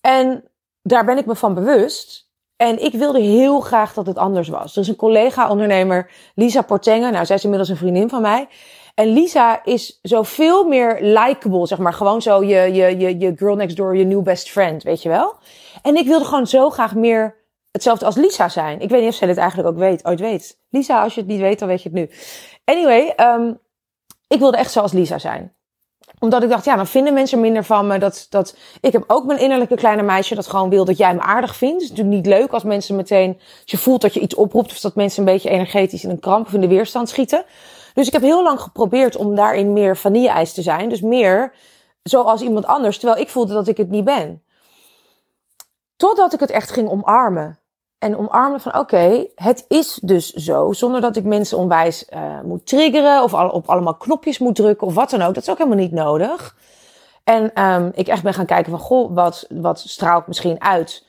En 0.02 0.44
daar 0.82 1.06
ben 1.06 1.18
ik 1.18 1.26
me 1.26 1.36
van 1.36 1.54
bewust. 1.54 2.25
En 2.58 2.84
ik 2.84 2.94
wilde 2.94 3.20
heel 3.20 3.60
graag 3.60 3.94
dat 3.94 4.06
het 4.06 4.18
anders 4.18 4.48
was. 4.48 4.78
Is 4.78 4.88
een 4.88 4.96
collega-ondernemer, 4.96 6.12
Lisa 6.36 6.62
Portenga. 6.62 7.10
Nou, 7.10 7.26
zij 7.26 7.36
is 7.36 7.44
inmiddels 7.44 7.70
een 7.70 7.78
vriendin 7.78 8.10
van 8.10 8.22
mij. 8.22 8.48
En 8.94 9.08
Lisa 9.08 9.64
is 9.64 10.00
zoveel 10.02 10.68
meer 10.68 10.98
likable, 11.02 11.68
zeg 11.68 11.78
maar. 11.78 11.94
Gewoon 11.94 12.22
zo 12.22 12.44
je, 12.44 12.74
je, 12.74 12.98
je, 12.98 13.20
je 13.20 13.34
girl 13.36 13.56
next 13.56 13.78
door, 13.78 13.98
je 13.98 14.06
new 14.06 14.24
best 14.24 14.50
friend, 14.50 14.84
weet 14.84 15.02
je 15.02 15.10
wel. 15.10 15.36
En 15.82 15.96
ik 15.96 16.08
wilde 16.08 16.26
gewoon 16.26 16.48
zo 16.48 16.70
graag 16.70 16.96
meer 16.96 17.36
hetzelfde 17.72 18.06
als 18.06 18.16
Lisa 18.16 18.50
zijn. 18.50 18.80
Ik 18.80 18.90
weet 18.90 19.02
niet 19.02 19.10
of 19.10 19.16
zij 19.16 19.28
dit 19.28 19.38
eigenlijk 19.38 19.70
ook 19.70 19.78
weet, 19.78 20.06
ooit 20.06 20.20
weet. 20.20 20.60
Lisa, 20.70 21.04
als 21.04 21.14
je 21.14 21.22
het 21.22 21.30
niet 21.30 21.40
weet, 21.40 21.60
dan 21.60 21.68
weet 21.68 21.84
je 21.84 21.90
het 21.90 21.98
nu. 21.98 22.10
Anyway, 22.66 23.14
um, 23.18 23.60
ik 24.28 24.40
wilde 24.40 24.58
echt 24.58 24.72
zoals 24.72 24.92
Lisa 24.92 25.18
zijn 25.18 25.56
omdat 26.20 26.44
ik 26.44 26.50
dacht, 26.50 26.66
ja, 26.66 26.76
dan 26.76 26.88
vinden 26.88 27.14
mensen 27.14 27.40
minder 27.40 27.64
van 27.64 27.88
me. 27.88 27.98
Dat, 27.98 28.28
dat, 28.30 28.58
ik 28.82 28.92
heb 28.92 29.04
ook 29.08 29.26
mijn 29.26 29.40
innerlijke 29.40 29.76
kleine 29.76 30.04
meisje 30.04 30.36
dat 30.36 30.48
gewoon 30.48 30.70
wil 30.70 30.86
dat 30.86 30.98
jij 30.98 31.14
me 31.14 31.22
aardig 31.22 31.56
vindt. 31.56 31.74
Het 31.74 31.84
is 31.84 31.90
natuurlijk 31.90 32.16
niet 32.16 32.26
leuk 32.26 32.52
als 32.52 32.64
mensen 32.64 32.96
meteen, 32.96 33.40
je 33.66 33.78
voelt 33.78 34.02
dat 34.02 34.14
je 34.14 34.20
iets 34.20 34.36
oproept. 34.36 34.72
Of 34.72 34.80
dat 34.80 34.96
mensen 34.96 35.20
een 35.20 35.34
beetje 35.34 35.50
energetisch 35.50 36.04
in 36.04 36.10
een 36.10 36.20
kramp 36.20 36.46
of 36.48 36.54
in 36.54 36.62
de 36.62 36.68
weerstand 36.68 37.10
schieten. 37.10 37.46
Dus 37.94 38.08
ik 38.08 38.14
heb 38.14 38.22
heel 38.22 38.44
lang 38.44 38.60
geprobeerd 38.60 39.16
om 39.16 39.36
daarin 39.36 39.74
meer 39.74 39.98
vanille-ijs 39.98 40.54
te 40.54 40.62
zijn. 40.62 40.90
Dus 40.90 41.02
meer 41.02 41.54
zoals 42.04 42.42
iemand 42.42 42.66
anders. 42.66 42.98
Terwijl 42.98 43.22
ik 43.22 43.30
voelde 43.30 43.54
dat 43.54 43.68
ik 43.68 43.78
het 43.78 43.90
niet 43.90 44.04
ben. 44.04 44.44
Totdat 45.96 46.34
ik 46.34 46.40
het 46.40 46.52
echt 46.52 46.72
ging 46.72 46.90
omarmen. 46.90 47.60
En 48.06 48.18
omarmen 48.18 48.60
van 48.60 48.78
oké, 48.78 49.28
het 49.36 49.66
is 49.68 50.00
dus 50.02 50.34
zo. 50.34 50.74
Zonder 50.74 51.02
dat 51.02 51.16
ik 51.16 51.24
mensen 51.24 51.58
onwijs 51.58 52.06
uh, 52.14 52.42
moet 52.44 52.68
triggeren 52.68 53.24
of 53.24 53.34
op 53.34 53.70
allemaal 53.70 53.96
knopjes 53.96 54.40
moet 54.40 54.56
drukken 54.56 54.88
of 54.88 54.94
wat 54.94 55.10
dan 55.10 55.22
ook. 55.22 55.34
Dat 55.34 55.44
is 55.44 55.50
ook 55.50 55.58
helemaal 55.58 55.80
niet 55.80 55.92
nodig. 55.92 56.56
En 57.24 57.64
um, 57.64 57.92
ik 57.96 58.08
echt 58.08 58.24
ben 58.24 58.34
gaan 58.34 58.46
kijken 58.46 58.72
van 58.72 58.80
goh, 58.80 59.16
wat, 59.16 59.46
wat 59.50 59.80
straalt 59.80 60.28
misschien 60.28 60.62
uit 60.62 61.06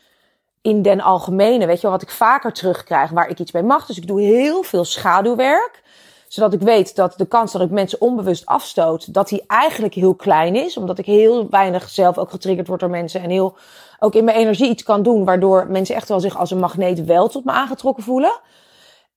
in 0.63 0.83
den 0.83 1.01
algemene. 1.01 1.67
Weet 1.67 1.77
je 1.77 1.83
wel, 1.83 1.91
wat 1.91 2.03
ik 2.03 2.11
vaker 2.11 2.53
terugkrijg 2.53 3.11
waar 3.11 3.29
ik 3.29 3.39
iets 3.39 3.53
mee 3.53 3.63
mag. 3.63 3.87
Dus 3.87 3.97
ik 3.97 4.07
doe 4.07 4.21
heel 4.21 4.63
veel 4.63 4.85
schaduwwerk 4.85 5.83
zodat 6.29 6.53
ik 6.53 6.61
weet 6.61 6.97
dat 6.97 7.15
de 7.17 7.27
kans 7.27 7.53
dat 7.53 7.63
ik 7.63 7.71
mensen 7.71 8.01
onbewust 8.01 8.47
afstoot, 8.47 9.15
dat 9.15 9.29
die 9.29 9.45
eigenlijk 9.47 9.95
heel 9.95 10.15
klein 10.15 10.55
is. 10.55 10.77
Omdat 10.77 10.99
ik 10.99 11.07
heel 11.07 11.51
weinig 11.51 11.89
zelf 11.89 12.19
ook 12.19 12.31
getriggerd 12.31 12.69
word 12.69 12.81
door 12.81 12.91
mensen. 12.91 13.23
En 13.23 13.31
heel 13.31 13.57
ook 13.99 14.15
in 14.15 14.25
mijn 14.25 14.37
energie 14.37 14.69
iets 14.69 14.83
kan 14.83 15.03
doen. 15.03 15.25
Waardoor 15.25 15.67
mensen 15.71 15.95
echt 15.95 16.09
wel 16.09 16.21
zich 16.21 16.39
als 16.39 16.51
een 16.51 16.59
magneet 16.59 17.05
wel 17.05 17.29
tot 17.29 17.45
me 17.45 17.53
aangetrokken 17.53 18.05
voelen. 18.05 18.41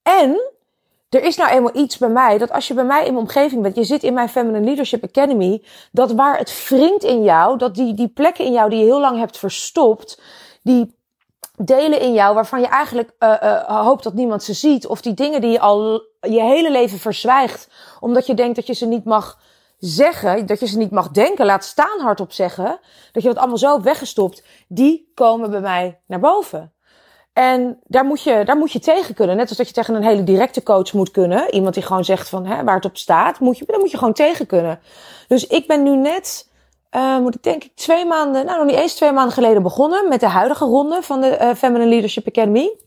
En 0.03 0.41
er 1.09 1.23
is 1.23 1.37
nou 1.37 1.49
eenmaal 1.49 1.75
iets 1.75 1.97
bij 1.97 2.09
mij, 2.09 2.37
dat 2.37 2.51
als 2.51 2.67
je 2.67 2.73
bij 2.73 2.83
mij 2.83 3.05
in 3.05 3.13
mijn 3.13 3.25
omgeving 3.25 3.61
bent, 3.61 3.75
je 3.75 3.83
zit 3.83 4.03
in 4.03 4.13
mijn 4.13 4.29
Feminine 4.29 4.65
Leadership 4.65 5.03
Academy, 5.03 5.63
dat 5.91 6.11
waar 6.11 6.37
het 6.37 6.67
wringt 6.69 7.03
in 7.03 7.23
jou, 7.23 7.57
dat 7.57 7.75
die, 7.75 7.93
die 7.93 8.07
plekken 8.07 8.45
in 8.45 8.51
jou 8.51 8.69
die 8.69 8.79
je 8.79 8.85
heel 8.85 8.99
lang 8.99 9.17
hebt 9.17 9.37
verstopt, 9.37 10.21
die 10.63 10.98
delen 11.55 11.99
in 11.99 12.13
jou 12.13 12.35
waarvan 12.35 12.59
je 12.59 12.67
eigenlijk 12.67 13.11
uh, 13.19 13.83
hoopt 13.83 14.03
dat 14.03 14.13
niemand 14.13 14.43
ze 14.43 14.53
ziet. 14.53 14.87
Of 14.87 15.01
die 15.01 15.13
dingen 15.13 15.41
die 15.41 15.51
je 15.51 15.59
al 15.59 16.03
je 16.21 16.41
hele 16.41 16.71
leven 16.71 16.99
verzwijgt. 16.99 17.69
Omdat 17.99 18.25
je 18.25 18.33
denkt 18.33 18.55
dat 18.55 18.67
je 18.67 18.73
ze 18.73 18.85
niet 18.85 19.05
mag 19.05 19.39
zeggen. 19.77 20.45
Dat 20.45 20.59
je 20.59 20.67
ze 20.67 20.77
niet 20.77 20.91
mag 20.91 21.09
denken. 21.09 21.45
Laat 21.45 21.63
staan 21.63 21.99
hardop 21.99 22.31
zeggen. 22.31 22.79
Dat 23.11 23.23
je 23.23 23.29
dat 23.29 23.37
allemaal 23.37 23.57
zo 23.57 23.81
weggestopt. 23.81 24.43
Die 24.67 25.11
komen 25.13 25.49
bij 25.49 25.61
mij 25.61 25.99
naar 26.07 26.19
boven. 26.19 26.73
En 27.33 27.79
daar 27.83 28.05
moet, 28.05 28.21
je, 28.21 28.41
daar 28.45 28.57
moet 28.57 28.71
je 28.71 28.79
tegen 28.79 29.15
kunnen. 29.15 29.35
Net 29.35 29.49
als 29.49 29.57
dat 29.57 29.67
je 29.67 29.73
tegen 29.73 29.95
een 29.95 30.03
hele 30.03 30.23
directe 30.23 30.63
coach 30.63 30.93
moet 30.93 31.11
kunnen. 31.11 31.53
Iemand 31.53 31.73
die 31.73 31.83
gewoon 31.83 32.05
zegt 32.05 32.29
van 32.29 32.45
hè, 32.45 32.63
waar 32.63 32.75
het 32.75 32.85
op 32.85 32.97
staat. 32.97 33.39
Moet 33.39 33.57
je, 33.57 33.65
daar 33.65 33.79
moet 33.79 33.91
je 33.91 33.97
gewoon 33.97 34.13
tegen 34.13 34.45
kunnen. 34.45 34.79
Dus 35.27 35.47
ik 35.47 35.67
ben 35.67 35.83
nu 35.83 35.95
net 35.95 36.48
uh, 36.95 37.17
moet 37.17 37.35
ik 37.35 37.43
denk 37.43 37.63
ik 37.63 37.75
twee 37.75 38.05
maanden, 38.05 38.45
nou 38.45 38.57
nog 38.57 38.67
niet 38.67 38.75
eens 38.75 38.93
twee 38.93 39.11
maanden 39.11 39.33
geleden 39.33 39.63
begonnen 39.63 40.09
met 40.09 40.19
de 40.19 40.27
huidige 40.27 40.65
ronde 40.65 41.01
van 41.01 41.21
de 41.21 41.37
uh, 41.41 41.53
Feminine 41.53 41.89
Leadership 41.89 42.27
Academy. 42.27 42.77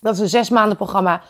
Dat 0.00 0.14
is 0.14 0.20
een 0.20 0.28
zes 0.28 0.50
maanden 0.50 0.76
programma 0.76 1.22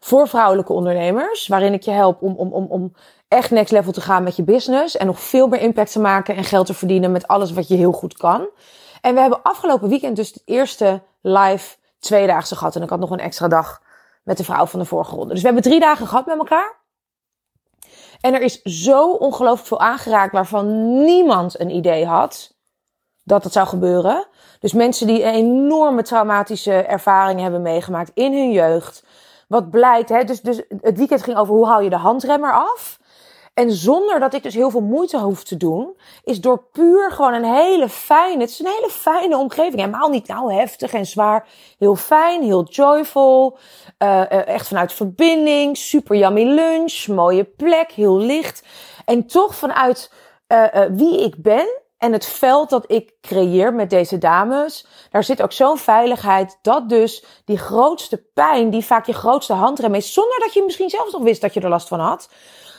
voor 0.00 0.28
vrouwelijke 0.28 0.72
ondernemers, 0.72 1.46
waarin 1.46 1.72
ik 1.72 1.82
je 1.82 1.90
help 1.90 2.22
om, 2.22 2.34
om, 2.36 2.52
om, 2.52 2.66
om 2.68 2.92
echt 3.28 3.50
next 3.50 3.72
level 3.72 3.92
te 3.92 4.00
gaan 4.00 4.22
met 4.22 4.36
je 4.36 4.42
business 4.42 4.96
en 4.96 5.06
nog 5.06 5.20
veel 5.20 5.48
meer 5.48 5.60
impact 5.60 5.92
te 5.92 6.00
maken 6.00 6.36
en 6.36 6.44
geld 6.44 6.66
te 6.66 6.74
verdienen 6.74 7.12
met 7.12 7.28
alles 7.28 7.52
wat 7.52 7.68
je 7.68 7.76
heel 7.76 7.92
goed 7.92 8.16
kan. 8.16 8.48
En 9.00 9.14
we 9.14 9.20
hebben 9.20 9.42
afgelopen 9.42 9.88
weekend 9.88 10.16
dus 10.16 10.32
de 10.32 10.42
eerste 10.44 11.02
live 11.20 11.76
tweedaagse 11.98 12.56
gehad 12.56 12.76
en 12.76 12.82
ik 12.82 12.90
had 12.90 12.98
nog 12.98 13.10
een 13.10 13.18
extra 13.18 13.48
dag 13.48 13.82
met 14.22 14.36
de 14.36 14.44
vrouw 14.44 14.66
van 14.66 14.78
de 14.78 14.86
vorige 14.86 15.14
ronde. 15.14 15.32
Dus 15.32 15.40
we 15.40 15.46
hebben 15.46 15.64
drie 15.64 15.80
dagen 15.80 16.06
gehad 16.06 16.26
met 16.26 16.38
elkaar. 16.38 16.77
En 18.20 18.34
er 18.34 18.42
is 18.42 18.62
zo 18.62 19.10
ongelooflijk 19.10 19.68
veel 19.68 19.80
aangeraakt 19.80 20.32
waarvan 20.32 20.88
niemand 21.04 21.60
een 21.60 21.70
idee 21.70 22.06
had 22.06 22.56
dat 23.24 23.44
het 23.44 23.52
zou 23.52 23.66
gebeuren. 23.66 24.26
Dus 24.58 24.72
mensen 24.72 25.06
die 25.06 25.24
een 25.24 25.34
enorme 25.34 26.02
traumatische 26.02 26.72
ervaringen 26.72 27.42
hebben 27.42 27.62
meegemaakt 27.62 28.10
in 28.14 28.32
hun 28.32 28.52
jeugd. 28.52 29.04
Wat 29.48 29.70
blijkt, 29.70 30.08
hè, 30.08 30.24
dus, 30.24 30.40
dus 30.40 30.62
het 30.80 30.98
weekend 30.98 31.22
ging 31.22 31.36
over 31.36 31.54
hoe 31.54 31.66
haal 31.66 31.80
je 31.80 31.90
de 31.90 31.96
handremmer 31.96 32.52
af. 32.52 32.98
En 33.58 33.72
zonder 33.72 34.20
dat 34.20 34.34
ik 34.34 34.42
dus 34.42 34.54
heel 34.54 34.70
veel 34.70 34.80
moeite 34.80 35.18
hoef 35.18 35.44
te 35.44 35.56
doen, 35.56 35.96
is 36.24 36.40
door 36.40 36.62
puur 36.72 37.10
gewoon 37.10 37.34
een 37.34 37.54
hele 37.54 37.88
fijne, 37.88 38.40
het 38.40 38.50
is 38.50 38.58
een 38.58 38.72
hele 38.76 38.90
fijne 38.90 39.36
omgeving. 39.36 39.76
Helemaal 39.76 40.08
niet 40.08 40.28
nou 40.28 40.52
heftig 40.52 40.92
en 40.92 41.06
zwaar. 41.06 41.48
Heel 41.78 41.96
fijn, 41.96 42.42
heel 42.42 42.64
joyful. 42.64 43.58
Uh, 43.98 44.48
echt 44.48 44.68
vanuit 44.68 44.92
verbinding, 44.92 45.76
super 45.76 46.16
yummy 46.16 46.44
lunch, 46.44 47.06
mooie 47.06 47.44
plek, 47.44 47.90
heel 47.90 48.18
licht. 48.18 48.62
En 49.04 49.26
toch 49.26 49.54
vanuit 49.54 50.12
uh, 50.48 50.66
wie 50.90 51.24
ik 51.24 51.42
ben 51.42 51.68
en 51.96 52.12
het 52.12 52.26
veld 52.26 52.70
dat 52.70 52.84
ik 52.86 53.12
creëer 53.20 53.74
met 53.74 53.90
deze 53.90 54.18
dames, 54.18 54.86
daar 55.10 55.24
zit 55.24 55.42
ook 55.42 55.52
zo'n 55.52 55.78
veiligheid 55.78 56.58
dat 56.62 56.88
dus 56.88 57.24
die 57.44 57.58
grootste 57.58 58.24
pijn, 58.34 58.70
die 58.70 58.84
vaak 58.84 59.06
je 59.06 59.12
grootste 59.12 59.52
handrem 59.52 59.94
is, 59.94 60.12
zonder 60.12 60.38
dat 60.38 60.52
je 60.52 60.62
misschien 60.62 60.90
zelfs 60.90 61.12
nog 61.12 61.22
wist 61.22 61.40
dat 61.40 61.54
je 61.54 61.60
er 61.60 61.68
last 61.68 61.88
van 61.88 62.00
had, 62.00 62.28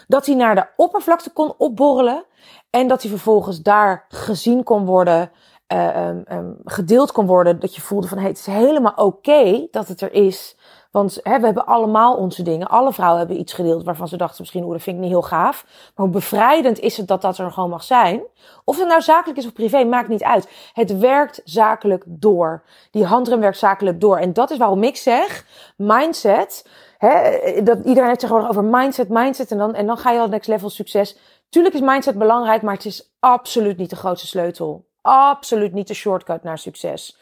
dat 0.09 0.25
hij 0.25 0.35
naar 0.35 0.55
de 0.55 0.67
oppervlakte 0.75 1.29
kon 1.29 1.53
opborrelen. 1.57 2.25
En 2.69 2.87
dat 2.87 3.01
hij 3.01 3.11
vervolgens 3.11 3.61
daar 3.61 4.05
gezien 4.07 4.63
kon 4.63 4.85
worden, 4.85 5.31
uh, 5.73 6.07
um, 6.07 6.57
gedeeld 6.63 7.11
kon 7.11 7.25
worden. 7.25 7.59
Dat 7.59 7.75
je 7.75 7.81
voelde 7.81 8.07
van 8.07 8.17
hey, 8.17 8.27
het 8.27 8.37
is 8.37 8.45
helemaal 8.45 8.93
oké 8.95 9.67
dat 9.71 9.87
het 9.87 10.01
er 10.01 10.13
is. 10.13 10.57
Want 10.91 11.19
hè, 11.23 11.39
we 11.39 11.45
hebben 11.45 11.65
allemaal 11.65 12.15
onze 12.15 12.43
dingen. 12.43 12.67
Alle 12.67 12.93
vrouwen 12.93 13.19
hebben 13.19 13.39
iets 13.39 13.53
gedeeld 13.53 13.83
waarvan 13.83 14.07
ze 14.07 14.17
dachten 14.17 14.37
misschien, 14.39 14.63
oeh, 14.63 14.71
dat 14.71 14.81
vind 14.81 14.95
ik 14.95 15.01
niet 15.01 15.11
heel 15.11 15.21
gaaf. 15.21 15.65
Maar 15.95 16.05
hoe 16.05 16.15
bevrijdend 16.15 16.79
is 16.79 16.97
het 16.97 17.07
dat 17.07 17.21
dat 17.21 17.37
er 17.37 17.51
gewoon 17.51 17.69
mag 17.69 17.83
zijn? 17.83 18.21
Of 18.63 18.77
het 18.77 18.87
nou 18.87 19.01
zakelijk 19.01 19.39
is 19.39 19.45
of 19.45 19.53
privé, 19.53 19.83
maakt 19.83 20.07
niet 20.07 20.23
uit. 20.23 20.49
Het 20.73 20.97
werkt 20.97 21.41
zakelijk 21.43 22.03
door. 22.07 22.63
Die 22.91 23.05
handrem 23.05 23.39
werkt 23.39 23.57
zakelijk 23.57 24.01
door. 24.01 24.17
En 24.17 24.33
dat 24.33 24.51
is 24.51 24.57
waarom 24.57 24.83
ik 24.83 24.97
zeg, 24.97 25.45
mindset 25.77 26.69
hè, 26.97 27.63
dat 27.63 27.77
iedereen 27.77 28.07
heeft 28.07 28.19
tegenwoordig 28.19 28.49
over 28.49 28.63
mindset, 28.63 29.09
mindset 29.09 29.51
en 29.51 29.57
dan, 29.57 29.75
en 29.75 29.85
dan 29.85 29.97
ga 29.97 30.11
je 30.11 30.19
al 30.19 30.27
next 30.27 30.47
level 30.47 30.69
succes. 30.69 31.17
Tuurlijk 31.49 31.75
is 31.75 31.81
mindset 31.81 32.17
belangrijk, 32.17 32.61
maar 32.61 32.73
het 32.73 32.85
is 32.85 33.11
absoluut 33.19 33.77
niet 33.77 33.89
de 33.89 33.95
grootste 33.95 34.27
sleutel. 34.27 34.87
Absoluut 35.01 35.73
niet 35.73 35.87
de 35.87 35.93
shortcut 35.93 36.43
naar 36.43 36.57
succes. 36.57 37.17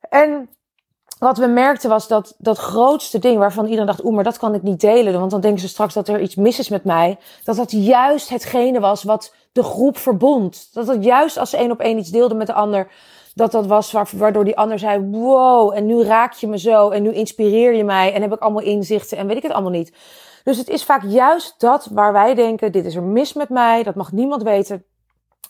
En 0.00 0.48
wat 1.18 1.38
we 1.38 1.46
merkten 1.46 1.90
was 1.90 2.08
dat 2.08 2.34
dat 2.38 2.58
grootste 2.58 3.18
ding 3.18 3.38
waarvan 3.38 3.64
iedereen 3.64 3.86
dacht, 3.86 4.04
oeh, 4.04 4.14
maar 4.14 4.24
dat 4.24 4.38
kan 4.38 4.54
ik 4.54 4.62
niet 4.62 4.80
delen, 4.80 5.18
want 5.18 5.30
dan 5.30 5.40
denken 5.40 5.60
ze 5.60 5.68
straks 5.68 5.94
dat 5.94 6.08
er 6.08 6.20
iets 6.20 6.34
mis 6.34 6.58
is 6.58 6.68
met 6.68 6.84
mij. 6.84 7.18
Dat 7.44 7.56
dat 7.56 7.70
juist 7.70 8.28
hetgene 8.28 8.80
was 8.80 9.02
wat 9.02 9.34
de 9.52 9.62
groep 9.62 9.96
verbond. 9.96 10.68
Dat 10.72 10.86
dat 10.86 11.04
juist 11.04 11.36
als 11.36 11.50
ze 11.50 11.56
één 11.56 11.70
op 11.70 11.80
één 11.80 11.98
iets 11.98 12.10
deelde 12.10 12.34
met 12.34 12.46
de 12.46 12.52
ander, 12.52 12.90
dat 13.34 13.52
dat 13.52 13.66
was 13.66 13.92
waardoor 14.12 14.44
die 14.44 14.56
ander 14.56 14.78
zei: 14.78 15.10
Wow, 15.10 15.72
en 15.74 15.86
nu 15.86 16.02
raak 16.02 16.32
je 16.32 16.46
me 16.46 16.58
zo. 16.58 16.90
En 16.90 17.02
nu 17.02 17.12
inspireer 17.12 17.74
je 17.74 17.84
mij. 17.84 18.14
En 18.14 18.22
heb 18.22 18.32
ik 18.32 18.40
allemaal 18.40 18.62
inzichten. 18.62 19.18
En 19.18 19.26
weet 19.26 19.36
ik 19.36 19.42
het 19.42 19.52
allemaal 19.52 19.70
niet. 19.70 19.92
Dus 20.44 20.58
het 20.58 20.68
is 20.68 20.84
vaak 20.84 21.02
juist 21.04 21.54
dat 21.60 21.88
waar 21.92 22.12
wij 22.12 22.34
denken: 22.34 22.72
Dit 22.72 22.84
is 22.84 22.94
er 22.94 23.02
mis 23.02 23.32
met 23.32 23.48
mij. 23.48 23.82
Dat 23.82 23.94
mag 23.94 24.12
niemand 24.12 24.42
weten. 24.42 24.84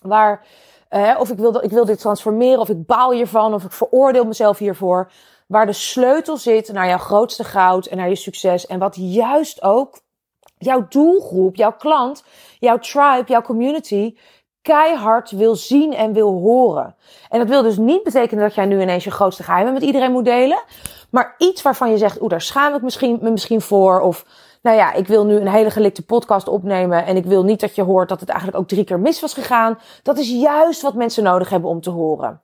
Waar, 0.01 0.47
eh, 0.89 1.17
of 1.19 1.31
ik 1.31 1.39
wil, 1.39 1.65
ik 1.65 1.71
wil 1.71 1.85
dit 1.85 2.01
transformeren. 2.01 2.61
Of 2.61 2.69
ik 2.69 2.87
baal 2.87 3.13
hiervan. 3.13 3.55
Of 3.55 3.65
ik 3.65 3.73
veroordeel 3.73 4.25
mezelf 4.25 4.59
hiervoor. 4.59 5.11
Waar 5.49 5.67
de 5.67 5.73
sleutel 5.73 6.37
zit 6.37 6.73
naar 6.73 6.89
jouw 6.89 6.99
grootste 6.99 7.45
goud 7.45 7.87
en 7.87 7.97
naar 7.97 8.09
je 8.09 8.17
succes. 8.17 8.67
En 8.67 8.79
wat 8.79 8.97
juist 8.99 9.63
ook 9.63 10.01
jouw 10.59 10.87
doelgroep, 10.89 11.57
jouw 11.57 11.73
klant, 11.73 12.25
jouw 12.59 12.79
tribe, 12.79 13.25
jouw 13.27 13.43
community 13.43 14.17
keihard 14.63 15.31
wil 15.31 15.57
zien 15.57 15.95
en 15.95 16.13
wil 16.13 16.33
horen. 16.33 16.97
En 17.29 17.39
dat 17.39 17.49
wil 17.49 17.63
dus 17.63 17.77
niet 17.77 18.03
betekenen 18.03 18.45
dat 18.45 18.55
jij 18.55 18.67
nu 18.67 18.81
ineens 18.81 19.05
je 19.05 19.11
grootste 19.11 19.43
geheimen 19.43 19.73
met 19.73 19.83
iedereen 19.83 20.13
moet 20.13 20.25
delen. 20.25 20.63
Maar 21.11 21.35
iets 21.39 21.63
waarvan 21.63 21.91
je 21.91 21.99
zegt, 21.99 22.21
oeh, 22.21 22.31
daar 22.31 22.41
schaam 22.41 22.75
ik 22.75 22.83
misschien, 22.83 23.19
me 23.23 23.31
misschien 23.31 23.61
voor. 23.61 24.01
Of, 24.01 24.25
nou 24.63 24.77
ja, 24.77 24.93
ik 24.93 25.07
wil 25.07 25.25
nu 25.25 25.35
een 25.35 25.49
hele 25.49 25.71
gelikte 25.71 26.05
podcast 26.05 26.49
opnemen. 26.49 27.07
En 27.07 27.17
ik 27.17 27.25
wil 27.25 27.45
niet 27.45 27.61
dat 27.61 27.75
je 27.75 27.83
hoort 27.83 28.09
dat 28.09 28.21
het 28.21 28.29
eigenlijk 28.29 28.61
ook 28.61 28.69
drie 28.69 28.85
keer 28.85 29.01
mis 29.01 29.21
was 29.21 29.35
gegaan. 29.35 29.79
Dat 30.03 30.19
is 30.19 30.31
juist 30.31 30.83
wat 30.83 30.95
mensen 30.95 31.23
nodig 31.23 31.49
hebben 31.49 31.71
om 31.71 31.81
te 31.81 31.91
horen. 31.91 32.41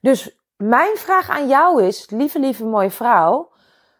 Dus 0.00 0.37
mijn 0.58 0.96
vraag 0.96 1.28
aan 1.28 1.48
jou 1.48 1.82
is, 1.82 2.10
lieve, 2.10 2.38
lieve 2.38 2.64
mooie 2.64 2.90
vrouw. 2.90 3.50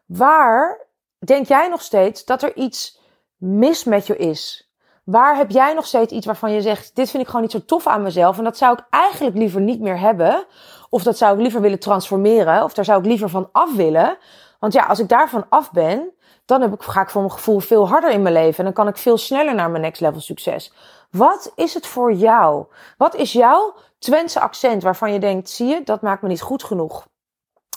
Waar 0.07 0.87
denk 1.19 1.47
jij 1.47 1.69
nog 1.69 1.83
steeds 1.83 2.25
dat 2.25 2.43
er 2.43 2.57
iets 2.57 3.01
mis 3.37 3.85
met 3.85 4.07
je 4.07 4.17
is? 4.17 4.73
Waar 5.05 5.37
heb 5.37 5.51
jij 5.51 5.75
nog 5.75 5.87
steeds 5.87 6.13
iets 6.13 6.27
waarvan 6.27 6.53
je 6.53 6.61
zegt: 6.61 6.97
Dit 6.97 7.11
vind 7.11 7.23
ik 7.23 7.29
gewoon 7.29 7.43
niet 7.43 7.51
zo 7.51 7.65
tof 7.65 7.87
aan 7.87 8.03
mezelf. 8.03 8.39
En 8.39 8.45
dat 8.45 8.57
zou 8.57 8.73
ik 8.73 8.85
eigenlijk 8.91 9.37
liever 9.37 9.61
niet 9.61 9.81
meer 9.81 9.99
hebben. 9.99 10.47
Of 10.91 11.03
dat 11.03 11.19
zou 11.19 11.35
ik 11.35 11.41
liever 11.41 11.61
willen 11.61 11.79
transformeren. 11.79 12.65
Of 12.65 12.75
daar 12.75 12.85
zou 12.85 12.99
ik 12.99 13.07
liever 13.07 13.29
van 13.29 13.49
af 13.53 13.75
willen. 13.75 14.19
Want 14.59 14.73
ja, 14.73 14.85
als 14.85 14.99
ik 14.99 15.09
daarvan 15.09 15.47
af 15.49 15.73
ben, 15.73 16.13
dan 16.45 16.61
heb 16.61 16.73
ik, 16.73 16.83
ga 16.83 17.01
ik 17.01 17.11
voor 17.11 17.21
mijn 17.21 17.33
gevoel 17.33 17.59
veel 17.59 17.89
harder 17.89 18.11
in 18.11 18.23
mijn 18.23 18.35
leven. 18.35 18.59
En 18.59 18.65
dan 18.65 18.73
kan 18.73 18.89
ik 18.89 18.97
veel 18.97 19.19
sneller 19.19 19.55
naar 19.55 19.71
mijn 19.71 19.83
next 19.83 20.01
level 20.01 20.21
succes. 20.21 20.73
Wat 21.11 21.53
is 21.55 21.75
het 21.75 21.87
voor 21.87 22.13
jou? 22.13 22.67
Wat 22.97 23.15
is 23.15 23.33
jouw 23.33 23.75
Twentse 23.99 24.41
accent 24.41 24.83
waarvan 24.83 25.13
je 25.13 25.19
denkt: 25.19 25.49
zie 25.49 25.67
je, 25.67 25.83
dat 25.83 26.03
maakt 26.03 26.23
me 26.23 26.29
niet 26.29 26.41
goed 26.43 26.65
genoeg? 26.65 27.07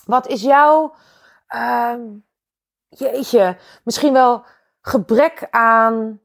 Wat 0.06 0.28
is 0.28 0.42
jouw, 0.42 0.94
uh, 1.56 1.94
jeetje, 2.90 3.58
misschien 3.84 4.14
wel 4.14 4.44
gebrek 4.82 5.48
aan 5.50 6.20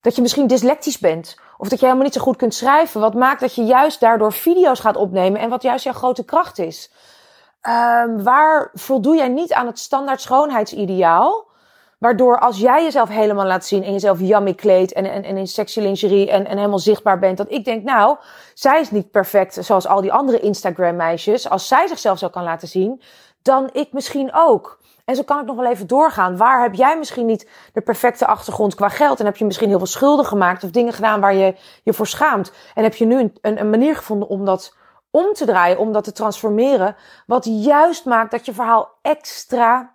dat 0.00 0.14
je 0.14 0.22
misschien 0.22 0.46
dyslectisch 0.46 0.98
bent. 0.98 1.36
Of 1.56 1.68
dat 1.68 1.78
je 1.78 1.84
helemaal 1.84 2.06
niet 2.06 2.14
zo 2.14 2.20
goed 2.20 2.36
kunt 2.36 2.54
schrijven. 2.54 3.00
Wat 3.00 3.14
maakt 3.14 3.40
dat 3.40 3.54
je 3.54 3.64
juist 3.64 4.00
daardoor 4.00 4.32
video's 4.32 4.80
gaat 4.80 4.96
opnemen. 4.96 5.40
En 5.40 5.48
wat 5.48 5.62
juist 5.62 5.84
jouw 5.84 5.92
grote 5.92 6.24
kracht 6.24 6.58
is. 6.58 6.92
Um, 7.68 8.22
waar 8.22 8.70
voldoe 8.74 9.16
jij 9.16 9.28
niet 9.28 9.52
aan 9.52 9.66
het 9.66 9.78
standaard 9.78 10.20
schoonheidsideaal? 10.20 11.49
Waardoor 12.00 12.38
als 12.38 12.58
jij 12.58 12.82
jezelf 12.82 13.08
helemaal 13.08 13.46
laat 13.46 13.64
zien 13.64 13.82
en 13.82 13.92
jezelf 13.92 14.20
yummy 14.20 14.54
kleedt 14.54 14.92
en, 14.92 15.04
en, 15.04 15.24
in 15.24 15.46
sexy 15.46 15.80
lingerie 15.80 16.30
en, 16.30 16.46
en 16.46 16.56
helemaal 16.56 16.78
zichtbaar 16.78 17.18
bent. 17.18 17.36
Dat 17.36 17.50
ik 17.50 17.64
denk, 17.64 17.84
nou, 17.84 18.16
zij 18.54 18.80
is 18.80 18.90
niet 18.90 19.10
perfect 19.10 19.64
zoals 19.64 19.86
al 19.86 20.00
die 20.00 20.12
andere 20.12 20.40
Instagram 20.40 20.96
meisjes. 20.96 21.48
Als 21.48 21.68
zij 21.68 21.86
zichzelf 21.86 22.18
zo 22.18 22.28
kan 22.28 22.42
laten 22.42 22.68
zien, 22.68 23.02
dan 23.42 23.70
ik 23.72 23.92
misschien 23.92 24.30
ook. 24.34 24.80
En 25.04 25.16
zo 25.16 25.22
kan 25.22 25.40
ik 25.40 25.46
nog 25.46 25.56
wel 25.56 25.70
even 25.70 25.86
doorgaan. 25.86 26.36
Waar 26.36 26.62
heb 26.62 26.74
jij 26.74 26.98
misschien 26.98 27.26
niet 27.26 27.48
de 27.72 27.80
perfecte 27.80 28.26
achtergrond 28.26 28.74
qua 28.74 28.88
geld? 28.88 29.20
En 29.20 29.26
heb 29.26 29.36
je 29.36 29.44
misschien 29.44 29.68
heel 29.68 29.78
veel 29.78 29.86
schulden 29.86 30.24
gemaakt 30.24 30.64
of 30.64 30.70
dingen 30.70 30.92
gedaan 30.92 31.20
waar 31.20 31.34
je 31.34 31.54
je 31.82 31.92
voor 31.92 32.06
schaamt? 32.06 32.52
En 32.74 32.82
heb 32.82 32.94
je 32.94 33.06
nu 33.06 33.18
een, 33.40 33.60
een 33.60 33.70
manier 33.70 33.96
gevonden 33.96 34.28
om 34.28 34.44
dat 34.44 34.76
om 35.10 35.32
te 35.32 35.44
draaien, 35.44 35.78
om 35.78 35.92
dat 35.92 36.04
te 36.04 36.12
transformeren? 36.12 36.96
Wat 37.26 37.44
juist 37.44 38.04
maakt 38.04 38.30
dat 38.30 38.46
je 38.46 38.52
verhaal 38.52 38.88
extra 39.02 39.94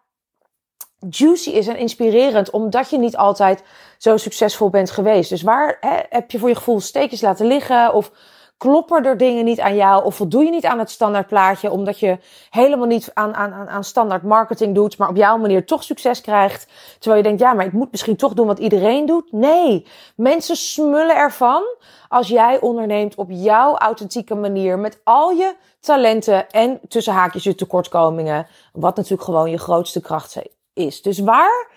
juicy 1.10 1.50
is 1.50 1.68
en 1.68 1.78
inspirerend, 1.78 2.50
omdat 2.50 2.90
je 2.90 2.98
niet 2.98 3.18
altijd 3.18 3.64
zo 3.98 4.18
succesvol 4.18 4.70
bent 4.70 4.92
geweest. 4.92 5.30
Dus 5.30 5.42
waar 5.42 5.78
hè, 5.80 5.98
heb 6.10 6.32
je 6.32 6.40
voor 6.40 6.50
je 6.50 6.56
gevoel 6.56 6.80
steekjes 6.80 7.22
laten 7.22 7.46
liggen? 7.46 7.94
Of 7.94 8.12
kloppen 8.58 9.06
er 9.06 9.18
dingen 9.18 9.46
niet 9.46 9.60
aan 9.60 9.76
jou 9.76 10.04
of 10.04 10.16
voldoe 10.16 10.44
je 10.44 10.52
niet 10.52 10.66
aan 10.66 10.80
het 10.80 10.90
standaard 10.90 11.28
plaatje 11.28 11.72
omdat 11.72 12.00
je 12.00 12.18
helemaal 12.50 12.88
niet 12.88 13.12
aan, 13.14 13.36
aan, 13.36 13.70
aan 13.70 13.84
standaard 13.84 14.24
marketing 14.24 14.76
doet, 14.76 14.98
maar 14.98 15.10
op 15.10 15.16
jouw 15.16 15.38
manier 15.38 15.66
toch 15.66 15.84
succes 15.84 16.22
krijgt. 16.22 16.68
Terwijl 17.00 17.22
je 17.22 17.28
denkt, 17.28 17.42
ja, 17.42 17.54
maar 17.54 17.66
ik 17.66 17.72
moet 17.72 17.92
misschien 17.92 18.16
toch 18.16 18.34
doen 18.34 18.48
wat 18.48 18.60
iedereen 18.60 19.06
doet. 19.06 19.32
Nee, 19.32 19.88
mensen 20.16 20.56
smullen 20.56 21.16
ervan 21.16 21.64
als 22.08 22.28
jij 22.28 22.60
onderneemt 22.62 23.16
op 23.16 23.28
jouw 23.30 23.78
authentieke 23.78 24.36
manier 24.36 24.80
met 24.80 25.00
al 25.04 25.32
je 25.32 25.56
talenten 25.80 26.50
en 26.50 26.80
tussen 26.88 27.14
haakjes 27.14 27.44
je 27.44 27.56
tekortkomingen, 27.56 28.48
wat 28.74 28.96
natuurlijk 28.96 29.24
gewoon 29.24 29.52
je 29.52 29.58
grootste 29.58 30.02
kracht 30.02 30.32
is. 30.76 31.02
Dus 31.02 31.20
waar 31.20 31.72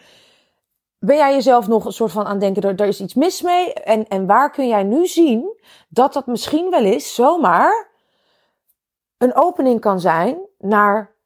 ben 0.99 1.17
jij 1.17 1.33
jezelf 1.33 1.69
nog 1.69 1.85
een 1.85 1.93
soort 1.93 2.12
van 2.12 2.26
aan 2.26 2.38
denken, 2.38 2.62
er, 2.62 2.81
er 2.81 2.87
is 2.87 3.00
iets 3.00 3.14
mis 3.14 3.43
mee? 3.43 3.73
En, 3.73 4.09
en 4.09 4.26
waar 4.26 4.50
kun 4.50 4.69
jij 4.69 4.83
nu 4.83 5.07
zien 5.07 5.59
dat 5.88 6.12
dat 6.12 6.26
misschien 6.26 6.71
wel 6.71 6.85
eens 6.85 7.14
zomaar 7.14 7.90
een 9.19 9.35
opening 9.35 9.81
kan 9.81 10.00
zijn 10.00 10.38
naar 10.59 11.17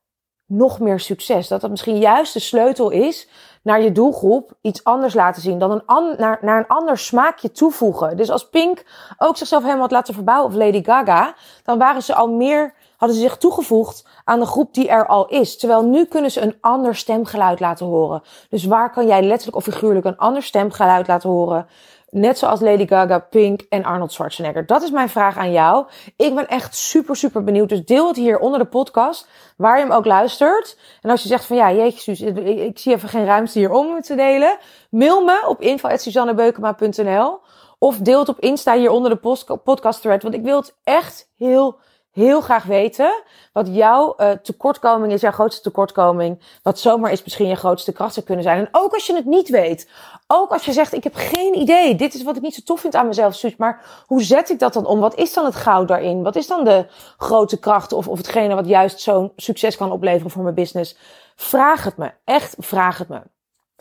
nog 0.52 0.80
meer 0.80 1.00
succes? 1.00 1.48
Dat 1.48 1.60
dat 1.60 1.70
misschien 1.70 1.98
juist 1.98 2.32
de 2.32 2.40
sleutel 2.40 2.90
is 2.90 3.28
naar 3.62 3.82
je 3.82 3.92
doelgroep 3.92 4.52
iets 4.60 4.84
anders 4.84 5.14
laten 5.14 5.42
zien. 5.42 5.58
Dan 5.58 5.70
een 5.70 5.86
an, 5.86 6.14
naar, 6.18 6.38
naar 6.40 6.58
een 6.58 6.76
ander 6.76 6.98
smaakje 6.98 7.52
toevoegen. 7.52 8.16
Dus 8.16 8.30
als 8.30 8.48
Pink 8.48 8.84
ook 9.18 9.36
zichzelf 9.36 9.62
helemaal 9.62 9.82
had 9.82 9.92
laten 9.92 10.14
verbouwen, 10.14 10.50
of 10.50 10.56
Lady 10.56 10.84
Gaga, 10.84 11.34
dan 11.64 11.78
waren 11.78 12.02
ze 12.02 12.14
al 12.14 12.28
meer 12.28 12.74
hadden 13.02 13.20
ze 13.20 13.28
zich 13.28 13.38
toegevoegd 13.38 14.06
aan 14.24 14.40
de 14.40 14.46
groep 14.46 14.74
die 14.74 14.88
er 14.88 15.06
al 15.06 15.28
is. 15.28 15.58
Terwijl 15.58 15.84
nu 15.84 16.04
kunnen 16.04 16.30
ze 16.30 16.40
een 16.40 16.56
ander 16.60 16.94
stemgeluid 16.94 17.60
laten 17.60 17.86
horen. 17.86 18.22
Dus 18.48 18.64
waar 18.64 18.90
kan 18.90 19.06
jij 19.06 19.22
letterlijk 19.22 19.56
of 19.56 19.64
figuurlijk 19.64 20.04
een 20.04 20.16
ander 20.16 20.42
stemgeluid 20.42 21.06
laten 21.06 21.30
horen? 21.30 21.66
Net 22.14 22.38
zoals 22.38 22.60
Lady 22.60 22.86
Gaga, 22.86 23.18
Pink 23.18 23.60
en 23.68 23.84
Arnold 23.84 24.12
Schwarzenegger. 24.12 24.66
Dat 24.66 24.82
is 24.82 24.90
mijn 24.90 25.08
vraag 25.08 25.36
aan 25.36 25.52
jou. 25.52 25.86
Ik 26.16 26.34
ben 26.34 26.48
echt 26.48 26.76
super, 26.76 27.16
super 27.16 27.44
benieuwd. 27.44 27.68
Dus 27.68 27.84
deel 27.84 28.06
het 28.06 28.16
hier 28.16 28.38
onder 28.38 28.58
de 28.58 28.64
podcast, 28.64 29.28
waar 29.56 29.78
je 29.78 29.84
hem 29.84 29.92
ook 29.92 30.04
luistert. 30.04 30.78
En 31.00 31.10
als 31.10 31.22
je 31.22 31.28
zegt 31.28 31.44
van 31.44 31.56
ja, 31.56 31.72
jeetje 31.72 32.14
Suus, 32.14 32.20
ik 32.44 32.78
zie 32.78 32.92
even 32.92 33.08
geen 33.08 33.24
ruimte 33.24 33.58
hier 33.58 33.70
om 33.70 34.00
te 34.00 34.14
delen. 34.14 34.58
Mail 34.90 35.24
me 35.24 35.44
op 35.48 35.60
info.suzannebeukema.nl 35.60 37.40
Of 37.78 37.98
deel 37.98 38.18
het 38.18 38.28
op 38.28 38.40
Insta 38.40 38.76
hier 38.76 38.90
onder 38.90 39.10
de 39.10 39.56
podcast 39.64 40.00
thread. 40.00 40.22
Want 40.22 40.34
ik 40.34 40.42
wil 40.42 40.56
het 40.56 40.76
echt 40.84 41.30
heel 41.36 41.78
heel 42.12 42.40
graag 42.40 42.64
weten 42.64 43.22
wat 43.52 43.68
jouw 43.70 44.14
uh, 44.18 44.30
tekortkoming 44.30 45.12
is, 45.12 45.20
jouw 45.20 45.30
grootste 45.30 45.62
tekortkoming. 45.62 46.40
Wat 46.62 46.78
zomaar 46.78 47.12
is 47.12 47.22
misschien 47.22 47.48
je 47.48 47.54
grootste 47.54 47.92
kracht 47.92 48.14
zou 48.14 48.26
kunnen 48.26 48.44
zijn. 48.44 48.58
En 48.58 48.68
ook 48.72 48.92
als 48.92 49.06
je 49.06 49.14
het 49.14 49.24
niet 49.24 49.48
weet. 49.48 49.90
Ook 50.26 50.50
als 50.50 50.64
je 50.64 50.72
zegt, 50.72 50.92
ik 50.92 51.04
heb 51.04 51.14
geen 51.14 51.58
idee. 51.58 51.94
Dit 51.94 52.14
is 52.14 52.22
wat 52.22 52.36
ik 52.36 52.42
niet 52.42 52.54
zo 52.54 52.60
tof 52.64 52.80
vind 52.80 52.94
aan 52.94 53.06
mezelf. 53.06 53.58
Maar 53.58 54.04
hoe 54.06 54.22
zet 54.22 54.50
ik 54.50 54.58
dat 54.58 54.72
dan 54.72 54.86
om? 54.86 55.00
Wat 55.00 55.14
is 55.14 55.32
dan 55.32 55.44
het 55.44 55.56
goud 55.56 55.88
daarin? 55.88 56.22
Wat 56.22 56.36
is 56.36 56.46
dan 56.46 56.64
de 56.64 56.86
grote 57.16 57.58
kracht 57.58 57.92
of, 57.92 58.08
of 58.08 58.18
hetgene 58.18 58.54
wat 58.54 58.66
juist 58.66 59.00
zo'n 59.00 59.32
succes 59.36 59.76
kan 59.76 59.92
opleveren 59.92 60.30
voor 60.30 60.42
mijn 60.42 60.54
business? 60.54 60.96
Vraag 61.36 61.84
het 61.84 61.96
me. 61.96 62.12
Echt, 62.24 62.54
vraag 62.58 62.98
het 62.98 63.08
me. 63.08 63.20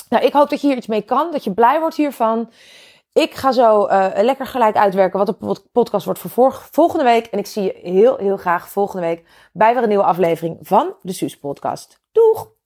Nou, 0.09 0.25
ik 0.25 0.33
hoop 0.33 0.49
dat 0.49 0.61
je 0.61 0.67
hier 0.67 0.77
iets 0.77 0.87
mee 0.87 1.01
kan. 1.01 1.31
Dat 1.31 1.43
je 1.43 1.53
blij 1.53 1.79
wordt 1.79 1.95
hiervan. 1.95 2.49
Ik 3.13 3.33
ga 3.35 3.51
zo 3.51 3.87
uh, 3.87 4.07
lekker 4.15 4.45
gelijk 4.45 4.75
uitwerken 4.75 5.25
wat 5.25 5.27
de 5.27 5.61
podcast 5.71 6.05
wordt 6.05 6.19
voor 6.19 6.53
volgende 6.71 7.03
week. 7.03 7.25
En 7.25 7.39
ik 7.39 7.45
zie 7.45 7.63
je 7.63 7.79
heel, 7.81 8.17
heel 8.17 8.37
graag 8.37 8.69
volgende 8.69 9.07
week 9.07 9.23
bij 9.53 9.73
weer 9.73 9.83
een 9.83 9.89
nieuwe 9.89 10.03
aflevering 10.03 10.57
van 10.61 10.95
de 11.01 11.13
Suus 11.13 11.37
Podcast. 11.37 12.01
Doeg! 12.11 12.60